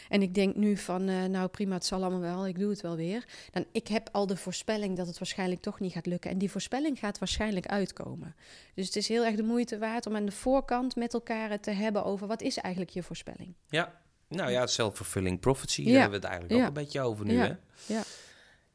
En 0.08 0.22
ik 0.22 0.34
denk 0.34 0.56
nu 0.56 0.76
van, 0.76 1.08
eh, 1.08 1.24
nou 1.24 1.48
prima, 1.48 1.74
het 1.74 1.84
zal 1.86 2.00
allemaal 2.02 2.20
wel, 2.20 2.46
ik 2.46 2.58
doe 2.58 2.70
het 2.70 2.80
wel 2.80 2.96
weer. 2.96 3.24
Dan, 3.50 3.64
ik 3.72 3.88
heb 3.88 4.08
al 4.12 4.26
de 4.26 4.36
voorspelling 4.36 4.96
dat 4.96 5.06
het 5.06 5.18
waarschijnlijk 5.18 5.60
toch 5.60 5.80
niet 5.80 5.92
gaat 5.92 6.06
lukken. 6.06 6.30
En 6.30 6.38
die 6.38 6.50
voorspelling 6.50 6.98
gaat 6.98 7.18
waarschijnlijk 7.18 7.66
uitkomen. 7.66 8.34
Dus 8.74 8.86
het 8.86 8.96
is 8.96 9.08
heel 9.08 9.24
erg 9.24 9.34
de 9.36 9.42
moeite 9.52 9.78
waard 9.78 10.06
om 10.06 10.16
aan 10.16 10.24
de 10.24 10.32
voorkant 10.32 10.96
met 10.96 11.14
elkaar 11.14 11.50
het 11.50 11.62
te 11.62 11.70
hebben... 11.70 12.04
over 12.04 12.26
wat 12.26 12.42
is 12.42 12.56
eigenlijk 12.58 12.94
je 12.94 13.02
voorspelling. 13.02 13.54
ja. 13.68 14.00
Nou 14.28 14.50
ja, 14.50 14.66
self-fulfilling 14.66 15.40
prophecy, 15.40 15.84
daar 15.84 15.92
Ja. 15.92 16.00
hebben 16.00 16.20
we 16.20 16.26
het 16.26 16.34
eigenlijk 16.34 16.54
Ja. 16.54 16.60
ook 16.68 16.76
een 16.76 16.82
beetje 16.82 17.00
over 17.00 17.24
nu. 17.24 17.34
Ja. 17.34 17.42
Hè? 17.42 17.94
Ja. 17.94 18.02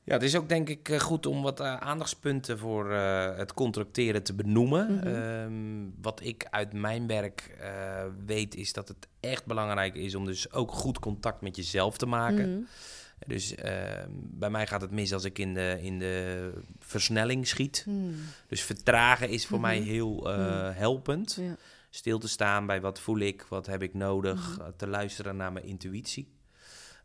Ja, 0.04 0.14
het 0.14 0.24
is 0.24 0.36
ook 0.36 0.50
denk 0.50 0.70
ik 0.70 0.90
eh, 0.90 1.00
goed 1.00 1.26
om 1.26 1.42
wat 1.42 1.60
eh, 1.60 1.76
aandachtspunten 1.76 2.58
voor 2.58 2.92
eh, 2.92 3.38
het 3.38 3.54
contracteren 3.54 4.24
te 4.24 4.34
benoemen. 4.34 4.96
Mhm. 4.96 5.08
Ehm, 5.08 6.02
wat 6.02 6.22
ik 6.24 6.48
uit 6.50 6.74
mijn 6.74 7.08
werk 7.08 7.56
weet 8.26 8.56
is 8.56 8.74
dat 8.74 8.88
het 8.88 9.08
echt 9.20 9.46
belangrijk 9.46 9.96
is 9.96 10.16
om 10.16 10.26
dus 10.26 10.52
ook 10.52 10.72
goed 10.72 11.00
contact 11.00 11.42
met 11.42 11.56
jezelf 11.56 11.98
te 11.98 12.06
maken. 12.06 12.52
Mhm. 12.54 12.62
Dus 13.26 13.56
ehm, 13.56 14.10
bij 14.14 14.50
mij 14.50 14.68
gaat 14.68 14.82
het 14.82 14.92
mis 14.92 15.14
als 15.14 15.24
ik 15.24 15.40
in 15.40 15.54
de, 15.54 15.78
in 15.82 16.00
de 16.00 16.52
versnelling 16.80 17.48
schiet. 17.48 17.82
Hmm. 17.86 18.16
Dus 18.48 18.62
vertragen 18.62 19.30
is 19.30 19.46
voor 19.46 19.60
Mhm. 19.60 19.68
mij 19.68 19.80
heel 19.80 20.32
eh, 20.32 20.38
Mhm. 20.38 20.72
helpend. 20.78 21.38
Ja. 21.42 21.56
Stil 21.90 22.20
te 22.20 22.28
staan 22.28 22.66
bij 22.66 22.82
wat 22.82 23.00
voel 23.00 23.18
ik, 23.20 23.46
wat 23.50 23.66
heb 23.66 23.82
ik 23.84 23.94
nodig, 23.94 24.52
Mhm. 24.58 24.62
eh, 24.62 24.68
te 24.76 24.88
luisteren 24.88 25.36
naar 25.38 25.52
mijn 25.52 25.66
intuïtie. 25.66 26.28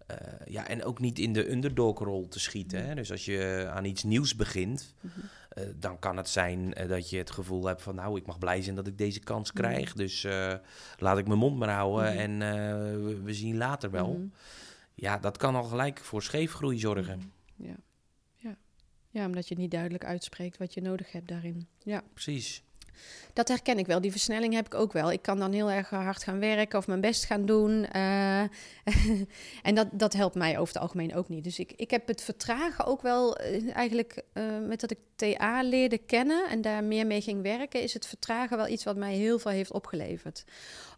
Eh, 0.07 0.17
ja, 0.47 0.69
en 0.69 0.85
ook 0.85 0.99
niet 0.99 1.19
in 1.19 1.33
de 1.33 1.51
underdog-rol 1.51 2.29
te 2.29 2.41
schieten. 2.41 2.79
Mhm. 2.79 2.89
Hè? 2.89 2.95
Dus 2.95 3.11
als 3.11 3.25
je 3.25 3.69
aan 3.73 3.85
iets 3.85 4.03
nieuws 4.03 4.37
begint, 4.37 4.95
dan 5.77 5.99
kan 5.99 6.17
het 6.17 6.29
zijn 6.29 6.75
dat 6.89 7.11
je 7.11 7.19
het 7.19 7.31
gevoel 7.31 7.67
hebt 7.67 7.83
van... 7.83 7.95
nou, 7.95 8.17
ik 8.19 8.27
mag 8.27 8.39
blij 8.39 8.63
zijn 8.63 8.77
dat 8.77 8.87
ik 8.87 8.99
deze 8.99 9.21
kans 9.21 9.53
krijg. 9.53 9.93
Dus 9.93 10.27
laat 10.99 11.19
ik 11.19 11.27
mijn 11.27 11.39
mond 11.39 11.59
maar 11.59 11.71
houden 11.75 12.17
en 12.17 12.39
we, 13.05 13.21
we 13.23 13.35
zien 13.35 13.57
later 13.57 13.91
wel. 13.91 14.29
Ja, 14.95 15.19
dat 15.19 15.37
kan 15.37 15.55
al 15.55 15.65
gelijk 15.65 15.99
voor 15.99 16.23
scheefgroei 16.23 16.79
zorgen. 16.79 17.19
Mhm. 17.19 17.69
Ja. 17.69 17.77
Ja. 18.37 18.57
ja, 19.11 19.27
omdat 19.27 19.49
je 19.49 19.55
niet 19.55 19.71
duidelijk 19.71 20.05
uitspreekt 20.05 20.59
wat 20.59 20.75
je 20.75 20.81
nodig 20.83 21.13
hebt 21.13 21.29
daarin. 21.29 21.69
Ja, 21.79 22.03
Precies. 22.13 22.63
dat 23.33 23.49
herken 23.49 23.79
ik 23.79 23.87
wel. 23.87 24.01
Die 24.01 24.11
versnelling 24.11 24.55
heb 24.55 24.67
ik 24.67 24.75
ook 24.75 24.93
wel. 24.93 25.13
Ik 25.13 25.23
kan 25.23 25.39
dan 25.39 25.53
heel 25.53 25.71
erg 25.71 25.91
hard 25.91 26.23
gaan 26.23 26.39
werken 26.39 26.79
of 26.79 26.87
mijn 26.87 27.01
best 27.01 27.25
gaan 27.25 27.47
doen. 27.47 27.85
eh, 27.85 28.41
en 29.69 29.75
dat, 29.75 29.89
dat 29.93 30.13
helpt 30.13 30.35
mij 30.35 30.59
over 30.59 30.75
het 30.75 30.83
algemeen 30.83 31.15
ook 31.15 31.29
niet. 31.29 31.45
Dus 31.45 31.59
ik, 31.59 31.73
ik 31.73 31.91
heb 31.91 32.07
het 32.07 32.23
vertragen 32.23 32.85
ook 32.87 33.03
wel 33.03 33.37
eh, 33.37 33.75
eigenlijk 33.75 34.23
eh, 34.33 34.59
met 34.67 34.81
dat 34.81 34.91
ik 34.91 34.99
TA 35.17 35.63
leerde 35.63 35.99
kennen 35.99 36.49
en 36.51 36.61
daar 36.61 36.85
meer 36.85 37.07
mee 37.07 37.21
ging 37.21 37.43
werken, 37.43 37.83
is 37.83 37.95
het 37.95 38.07
vertragen 38.07 38.57
wel 38.57 38.69
iets 38.69 38.85
wat 38.85 38.97
mij 38.97 39.15
heel 39.15 39.39
veel 39.39 39.51
heeft 39.51 39.73
opgeleverd. 39.73 40.45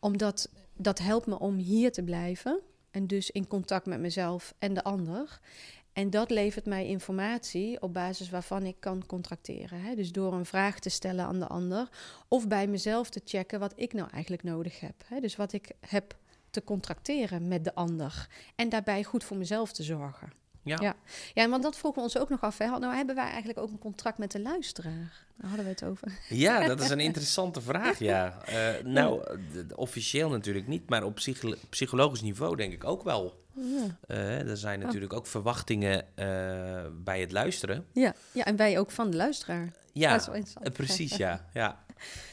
Omdat 0.00 0.48
dat 0.76 0.98
helpt 0.98 1.26
me 1.26 1.38
om 1.38 1.56
hier 1.56 1.92
te 1.92 2.02
blijven. 2.02 2.60
En 2.94 3.06
dus 3.06 3.30
in 3.30 3.46
contact 3.46 3.86
met 3.86 4.00
mezelf 4.00 4.54
en 4.58 4.74
de 4.74 4.82
ander. 4.82 5.40
En 5.92 6.10
dat 6.10 6.30
levert 6.30 6.66
mij 6.66 6.86
informatie 6.86 7.82
op 7.82 7.92
basis 7.92 8.30
waarvan 8.30 8.66
ik 8.66 8.76
kan 8.78 9.06
contracteren. 9.06 9.80
Hè? 9.80 9.94
Dus 9.94 10.12
door 10.12 10.32
een 10.32 10.46
vraag 10.46 10.78
te 10.78 10.88
stellen 10.88 11.24
aan 11.24 11.38
de 11.38 11.46
ander. 11.46 11.88
Of 12.28 12.48
bij 12.48 12.66
mezelf 12.66 13.10
te 13.10 13.20
checken 13.24 13.60
wat 13.60 13.72
ik 13.76 13.92
nou 13.92 14.10
eigenlijk 14.10 14.42
nodig 14.42 14.80
heb. 14.80 14.94
Hè? 15.06 15.20
Dus 15.20 15.36
wat 15.36 15.52
ik 15.52 15.70
heb 15.80 16.16
te 16.50 16.64
contracteren 16.64 17.48
met 17.48 17.64
de 17.64 17.74
ander. 17.74 18.28
En 18.54 18.68
daarbij 18.68 19.04
goed 19.04 19.24
voor 19.24 19.36
mezelf 19.36 19.72
te 19.72 19.82
zorgen. 19.82 20.32
Ja. 20.64 20.76
Ja. 20.80 20.94
ja, 21.34 21.48
want 21.48 21.62
dat 21.62 21.76
vroegen 21.76 22.00
we 22.02 22.06
ons 22.08 22.18
ook 22.18 22.28
nog 22.28 22.40
af. 22.40 22.58
Hè. 22.58 22.66
Nou 22.78 22.94
hebben 22.94 23.14
wij 23.14 23.28
eigenlijk 23.28 23.58
ook 23.58 23.70
een 23.70 23.78
contract 23.78 24.18
met 24.18 24.30
de 24.30 24.40
luisteraar. 24.40 25.24
Daar 25.36 25.48
hadden 25.48 25.64
we 25.64 25.70
het 25.70 25.84
over. 25.84 26.08
Ja, 26.28 26.64
dat 26.68 26.80
is 26.80 26.90
een 26.90 27.00
interessante 27.00 27.60
vraag, 27.60 27.98
ja. 27.98 28.38
Eh, 28.44 28.84
nou, 28.84 29.22
officieel 29.74 30.28
natuurlijk 30.28 30.66
niet, 30.66 30.88
maar 30.88 31.02
op 31.04 31.14
psycho- 31.14 31.54
psychologisch 31.70 32.22
niveau 32.22 32.56
denk 32.56 32.72
ik 32.72 32.84
ook 32.84 33.02
wel. 33.02 33.42
Ja, 33.56 33.96
Eh, 34.06 34.48
er 34.50 34.56
zijn 34.56 34.78
natuurlijk 34.80 35.12
ook 35.12 35.26
verwachtingen 35.26 36.16
eh, 36.16 36.26
bij 36.92 37.20
het 37.20 37.32
luisteren. 37.32 37.86
ja. 37.92 38.14
ja 38.32 38.44
en 38.44 38.56
wij 38.56 38.78
ook 38.78 38.90
van 38.90 39.10
de 39.10 39.16
luisteraar. 39.16 39.72
Ja, 39.92 40.20
precies, 40.72 41.16
ja. 41.16 41.44
ja. 41.52 41.84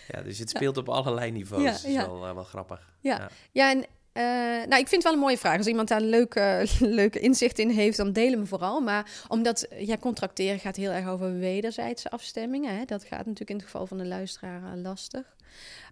Ja, 0.07 0.21
dus 0.21 0.37
het 0.39 0.49
speelt 0.49 0.77
op 0.77 0.89
allerlei 0.89 1.31
niveaus. 1.31 1.61
Ja, 1.63 1.71
dat 1.71 1.83
is 1.83 1.95
wel, 1.95 2.19
wel 2.35 2.43
grappig. 2.43 2.93
Ja. 2.99 3.29
Ja, 3.51 3.71
en 3.71 3.85
eh, 4.13 4.23
nou, 4.67 4.81
ik 4.81 4.87
vind 4.87 4.91
het 4.91 5.03
wel 5.03 5.13
een 5.13 5.19
mooie 5.19 5.37
vraag. 5.37 5.57
Als 5.57 5.67
iemand 5.67 5.87
daar 5.87 6.01
leuke, 6.01 6.65
leuke 6.79 7.19
inzicht 7.19 7.59
in 7.59 7.69
heeft, 7.69 7.97
dan 7.97 8.11
delen 8.11 8.39
me 8.39 8.45
vooral. 8.45 8.81
Maar 8.81 9.11
omdat 9.27 9.67
ja, 9.77 9.97
contracteren 9.97 10.59
gaat 10.59 10.75
heel 10.75 10.91
erg 10.91 11.07
over 11.07 11.37
wederzijdse 11.39 12.09
afstemmingen. 12.09 12.77
Hè? 12.77 12.85
Dat 12.85 13.03
gaat 13.03 13.25
natuurlijk 13.25 13.49
in 13.49 13.55
het 13.55 13.65
geval 13.65 13.87
van 13.87 13.97
de 13.97 14.05
luisteraar 14.05 14.63
eh, 14.63 14.81
lastig. 14.81 15.35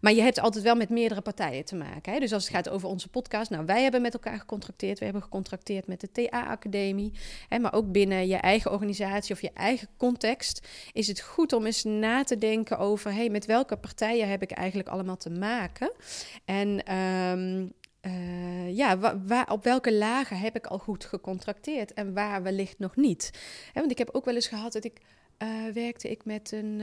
Maar 0.01 0.13
je 0.13 0.21
hebt 0.21 0.39
altijd 0.39 0.63
wel 0.63 0.75
met 0.75 0.89
meerdere 0.89 1.21
partijen 1.21 1.65
te 1.65 1.75
maken. 1.75 2.13
Hè? 2.13 2.19
Dus 2.19 2.33
als 2.33 2.43
het 2.43 2.55
gaat 2.55 2.69
over 2.69 2.89
onze 2.89 3.07
podcast. 3.07 3.49
Nou, 3.49 3.65
wij 3.65 3.83
hebben 3.83 4.01
met 4.01 4.13
elkaar 4.13 4.39
gecontracteerd. 4.39 4.99
We 4.99 5.03
hebben 5.03 5.23
gecontracteerd 5.23 5.87
met 5.87 6.01
de 6.01 6.11
TA-academie. 6.11 7.13
Maar 7.61 7.73
ook 7.73 7.91
binnen 7.91 8.27
je 8.27 8.35
eigen 8.35 8.71
organisatie 8.71 9.35
of 9.35 9.41
je 9.41 9.51
eigen 9.53 9.87
context 9.97 10.67
is 10.93 11.07
het 11.07 11.19
goed 11.21 11.53
om 11.53 11.65
eens 11.65 11.83
na 11.83 12.23
te 12.23 12.37
denken 12.37 12.77
over... 12.77 13.13
Hey, 13.13 13.29
met 13.29 13.45
welke 13.45 13.77
partijen 13.77 14.29
heb 14.29 14.41
ik 14.41 14.51
eigenlijk 14.51 14.89
allemaal 14.89 15.17
te 15.17 15.29
maken? 15.29 15.91
En 16.45 16.83
ehm, 16.83 17.65
eh, 18.01 18.75
ja, 18.75 18.97
op 19.47 19.63
welke 19.63 19.93
lagen 19.93 20.39
heb 20.39 20.55
ik 20.55 20.65
al 20.65 20.79
goed 20.79 21.05
gecontracteerd 21.05 21.93
en 21.93 22.13
waar 22.13 22.43
wellicht 22.43 22.79
nog 22.79 22.95
niet? 22.95 23.31
Want 23.73 23.91
ik 23.91 23.97
heb 23.97 24.09
ook 24.11 24.25
wel 24.25 24.35
eens 24.35 24.47
gehad 24.47 24.73
dat 24.73 24.83
ik 24.83 25.01
eh, 25.37 25.49
werkte 25.73 26.09
ik 26.09 26.25
met 26.25 26.51
een, 26.51 26.81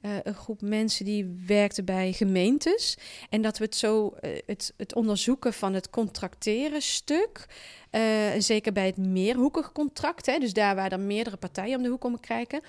eh, 0.00 0.16
een 0.22 0.34
groep 0.34 0.60
mensen 0.60 1.04
die 1.04 1.42
werkten 1.46 1.84
bij 1.84 2.12
gemeentes. 2.12 2.96
En 3.30 3.42
dat 3.42 3.58
we 3.58 3.64
het 3.64 3.76
zo, 3.76 4.14
het, 4.46 4.74
het 4.76 4.94
onderzoeken 4.94 5.52
van 5.52 5.74
het 5.74 5.90
contracteren 5.90 6.82
stuk. 6.82 7.46
zeker 8.38 8.72
bij 8.72 8.86
het 8.86 8.96
meerhoekig 8.96 9.72
contract, 9.72 10.26
hè, 10.26 10.38
dus 10.38 10.52
daar 10.52 10.74
waar 10.74 10.92
er 10.92 11.00
meerdere 11.00 11.36
partijen 11.36 11.76
om 11.76 11.82
de 11.82 11.88
hoek 11.88 12.00
komen 12.00 12.20
kijken. 12.20 12.60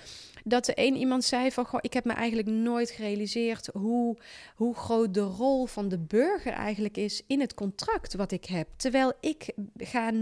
Dat 0.48 0.68
er 0.68 0.74
één 0.74 0.96
iemand 0.96 1.24
zei 1.24 1.52
van, 1.52 1.66
goh, 1.66 1.78
ik 1.82 1.92
heb 1.92 2.04
me 2.04 2.12
eigenlijk 2.12 2.48
nooit 2.48 2.90
gerealiseerd 2.90 3.68
hoe 3.72 4.16
hoe 4.56 4.74
groot 4.74 5.14
de 5.14 5.20
rol 5.20 5.66
van 5.66 5.88
de 5.88 5.98
burger 5.98 6.52
eigenlijk 6.52 6.96
is 6.96 7.22
in 7.26 7.40
het 7.40 7.54
contract 7.54 8.14
wat 8.14 8.32
ik 8.32 8.44
heb. 8.44 8.68
Terwijl 8.76 9.12
ik 9.20 9.52
ga 9.76 10.12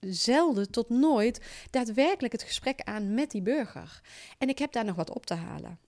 zelden 0.00 0.70
tot 0.70 0.88
nooit 0.88 1.40
daadwerkelijk 1.70 2.32
het 2.32 2.42
gesprek 2.42 2.80
aan 2.80 3.14
met 3.14 3.30
die 3.30 3.42
burger. 3.42 4.00
En 4.38 4.48
ik 4.48 4.58
heb 4.58 4.72
daar 4.72 4.84
nog 4.84 4.96
wat 4.96 5.10
op 5.14 5.26
te 5.26 5.34
halen. 5.34 5.78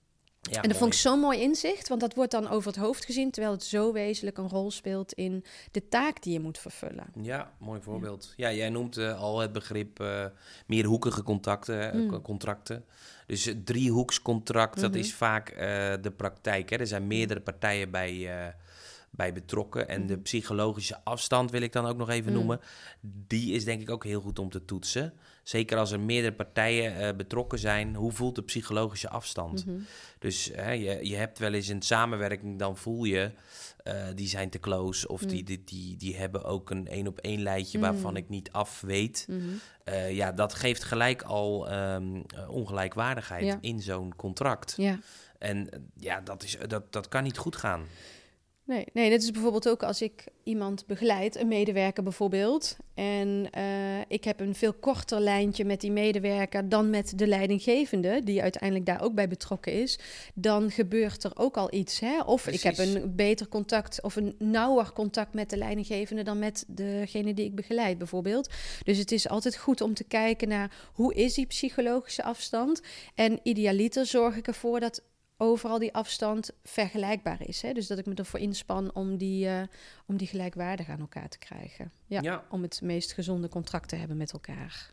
Ja, 0.51 0.61
en 0.61 0.69
dat 0.69 0.77
vond 0.77 0.93
ik 0.93 0.99
zo'n 0.99 1.19
mooi 1.19 1.39
inzicht, 1.41 1.87
want 1.87 2.01
dat 2.01 2.13
wordt 2.15 2.31
dan 2.31 2.47
over 2.49 2.67
het 2.71 2.79
hoofd 2.79 3.05
gezien, 3.05 3.31
terwijl 3.31 3.53
het 3.53 3.63
zo 3.63 3.91
wezenlijk 3.93 4.37
een 4.37 4.49
rol 4.49 4.71
speelt 4.71 5.13
in 5.13 5.43
de 5.71 5.87
taak 5.87 6.21
die 6.23 6.33
je 6.33 6.39
moet 6.39 6.57
vervullen. 6.57 7.05
Ja, 7.21 7.51
mooi 7.59 7.81
voorbeeld. 7.81 8.33
Ja, 8.35 8.51
jij 8.53 8.69
noemt 8.69 8.97
al 8.97 9.39
het 9.39 9.51
begrip 9.51 9.99
eh, 9.99 10.25
meerhoekige 10.67 11.23
contacten, 11.23 11.91
eh, 11.93 11.99
Mm. 11.99 12.07
co- 12.09 12.21
contracten. 12.21 12.85
Dus 13.25 13.45
het 13.45 13.65
driehoekscontract, 13.65 14.79
dat 14.81 14.89
Mhm. 14.91 14.99
is 14.99 15.13
vaak 15.13 15.49
eh, 15.49 15.57
de 16.01 16.11
praktijk. 16.17 16.69
Hè? 16.69 16.75
Er 16.77 16.87
zijn 16.87 17.07
meerdere 17.07 17.39
partijen 17.41 17.91
bij, 17.91 18.37
eh, 18.45 18.53
bij 19.09 19.33
betrokken. 19.33 19.87
En 19.87 20.05
de 20.07 20.17
psychologische 20.17 20.99
afstand, 21.03 21.51
wil 21.51 21.61
ik 21.61 21.71
dan 21.71 21.85
ook 21.85 21.97
nog 21.97 22.09
even 22.09 22.31
Mm. 22.31 22.37
noemen, 22.37 22.59
die 23.27 23.53
is 23.53 23.63
denk 23.65 23.81
ik 23.81 23.89
ook 23.89 24.03
heel 24.03 24.21
goed 24.21 24.39
om 24.39 24.49
te 24.49 24.65
toetsen. 24.65 25.13
Zeker 25.45 25.77
als 25.77 25.91
er 25.91 25.99
meerdere 25.99 26.33
partijen 26.33 26.95
eh, 26.97 27.15
betrokken 27.15 27.59
zijn, 27.59 27.95
hoe 27.95 28.11
voelt 28.11 28.35
de 28.35 28.43
psychologische 28.43 29.09
afstand? 29.09 29.65
Mhm. 29.65 29.79
Dus 30.19 30.51
hè, 30.53 30.71
je, 30.71 31.07
je 31.07 31.15
hebt 31.15 31.39
wel 31.39 31.53
eens 31.53 31.67
een 31.67 31.81
samenwerking, 31.81 32.59
dan 32.59 32.77
voel 32.77 33.03
je, 33.03 33.31
eh, 33.83 34.05
die 34.15 34.27
zijn 34.27 34.49
te 34.49 34.59
close. 34.59 35.07
Of 35.07 35.21
die, 35.21 35.39
Mm. 35.39 35.45
die, 35.45 35.63
die, 35.65 35.97
die 35.97 36.15
hebben 36.17 36.43
ook 36.43 36.69
een 36.69 36.87
één 36.87 37.07
op 37.07 37.19
één 37.19 37.41
lijntje 37.41 37.77
Mm. 37.77 37.83
waarvan 37.83 38.15
ik 38.15 38.29
niet 38.29 38.51
af 38.51 38.81
weet. 38.81 39.25
Mhm. 39.29 39.39
Eh, 39.83 40.15
ja, 40.15 40.31
dat 40.31 40.53
geeft 40.53 40.83
gelijk 40.83 41.21
al 41.21 41.69
ehm, 41.69 42.15
eh, 42.35 42.49
ongelijkwaardigheid 42.49 43.45
Ja. 43.45 43.57
in 43.61 43.81
zo'n 43.81 44.15
contract. 44.15 44.73
Ja. 44.77 44.99
En 45.39 45.69
ja, 45.99 46.21
dat, 46.21 46.43
is, 46.43 46.57
dat, 46.67 46.93
dat 46.93 47.07
kan 47.07 47.23
niet 47.23 47.37
goed 47.37 47.55
gaan. 47.55 47.85
Nee, 48.65 48.85
nee, 48.93 49.09
dit 49.09 49.23
is 49.23 49.31
bijvoorbeeld 49.31 49.69
ook 49.69 49.83
als 49.83 50.01
ik 50.01 50.27
iemand 50.43 50.85
begeleid, 50.85 51.35
een 51.35 51.47
medewerker 51.47 52.03
bijvoorbeeld. 52.03 52.77
En 52.93 53.47
eh, 53.51 53.99
ik 54.07 54.23
heb 54.23 54.39
een 54.39 54.55
veel 54.55 54.73
korter 54.73 55.19
lijntje 55.19 55.65
met 55.65 55.81
die 55.81 55.91
medewerker 55.91 56.69
dan 56.69 56.89
met 56.89 57.17
de 57.17 57.27
leidinggevende, 57.27 58.21
die 58.23 58.41
uiteindelijk 58.41 58.85
daar 58.85 59.01
ook 59.01 59.13
bij 59.13 59.27
betrokken 59.27 59.73
is. 59.73 59.99
Dan 60.33 60.71
gebeurt 60.71 61.23
er 61.23 61.31
ook 61.35 61.57
al 61.57 61.73
iets. 61.73 61.99
Hè? 61.99 62.21
Of 62.21 62.47
ik 62.47 62.61
heb 62.61 62.77
een 62.77 63.15
beter 63.15 63.47
contact 63.47 64.01
of 64.01 64.15
een 64.15 64.35
nauwer 64.39 64.93
contact 64.93 65.33
met 65.33 65.49
de 65.49 65.57
leidinggevende 65.57 66.23
dan 66.23 66.39
met 66.39 66.63
degene 66.67 67.33
die 67.33 67.45
ik 67.45 67.55
begeleid 67.55 67.97
bijvoorbeeld. 67.97 68.49
Dus 68.83 68.97
het 68.97 69.11
is 69.11 69.29
altijd 69.29 69.57
goed 69.57 69.81
om 69.81 69.93
te 69.93 70.03
kijken 70.03 70.47
naar 70.47 70.89
hoe 70.93 71.13
is 71.13 71.33
die 71.33 71.45
psychologische 71.45 72.23
afstand. 72.23 72.81
En 73.15 73.39
idealiter 73.43 74.05
zorg 74.05 74.35
ik 74.35 74.47
ervoor 74.47 74.79
dat 74.79 75.01
overal 75.37 75.79
die 75.79 75.93
afstand 75.93 76.49
vergelijkbaar 76.63 77.47
is. 77.47 77.61
Hè? 77.61 77.73
Dus 77.73 77.87
dat 77.87 77.97
ik 77.97 78.05
me 78.05 78.13
ervoor 78.13 78.39
inspan 78.39 78.93
om 78.93 79.17
die, 79.17 79.47
eh, 79.47 79.61
om 80.05 80.17
die 80.17 80.27
gelijkwaardig 80.27 80.89
aan 80.89 80.99
elkaar 80.99 81.29
te 81.29 81.37
krijgen. 81.37 81.91
Ja, 82.07 82.21
Ja. 82.21 82.45
Om 82.49 82.61
het 82.61 82.81
meest 82.81 83.13
gezonde 83.13 83.49
contract 83.49 83.89
te 83.89 83.95
hebben 83.95 84.17
met 84.17 84.31
elkaar. 84.31 84.91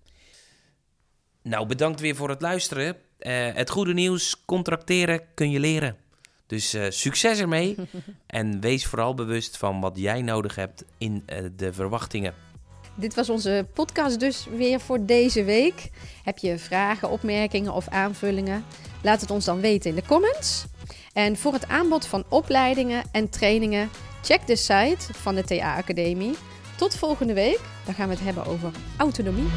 Nou, 1.42 1.66
bedankt 1.66 2.00
weer 2.00 2.16
voor 2.16 2.28
het 2.28 2.40
luisteren. 2.40 2.96
Eh, 3.18 3.54
het 3.54 3.70
goede 3.70 3.92
nieuws, 3.92 4.44
contracteren 4.44 5.20
kun 5.34 5.50
je 5.50 5.60
leren. 5.60 5.96
Dus 6.46 6.74
eh, 6.74 6.90
succes 6.90 7.40
ermee. 7.40 7.76
en 8.26 8.60
wees 8.60 8.86
vooral 8.86 9.14
bewust 9.14 9.56
van 9.56 9.80
wat 9.80 9.98
jij 9.98 10.22
nodig 10.22 10.54
hebt 10.54 10.84
in 10.98 11.24
de 11.56 11.72
verwachtingen. 11.72 12.34
Dit 12.94 13.14
was 13.14 13.30
onze 13.30 13.66
podcast 13.74 14.20
dus 14.20 14.46
weer 14.56 14.80
voor 14.80 15.04
deze 15.04 15.44
week. 15.44 15.90
Heb 16.24 16.38
je 16.38 16.58
vragen, 16.58 17.10
opmerkingen 17.10 17.72
of 17.72 17.88
aanvullingen? 17.88 18.64
Laat 19.02 19.20
het 19.20 19.30
ons 19.30 19.44
dan 19.44 19.60
weten 19.60 19.90
in 19.90 19.96
de 19.96 20.06
comments. 20.06 20.64
En 21.12 21.36
voor 21.36 21.52
het 21.52 21.68
aanbod 21.68 22.06
van 22.06 22.24
opleidingen 22.28 23.02
en 23.12 23.30
trainingen, 23.30 23.90
check 24.22 24.46
de 24.46 24.56
site 24.56 25.12
van 25.12 25.34
de 25.34 25.44
TA 25.44 25.76
Academie. 25.76 26.34
Tot 26.76 26.96
volgende 26.96 27.34
week. 27.34 27.60
Dan 27.84 27.94
gaan 27.94 28.08
we 28.08 28.14
het 28.14 28.24
hebben 28.24 28.46
over 28.46 28.70
autonomie. 28.96 29.48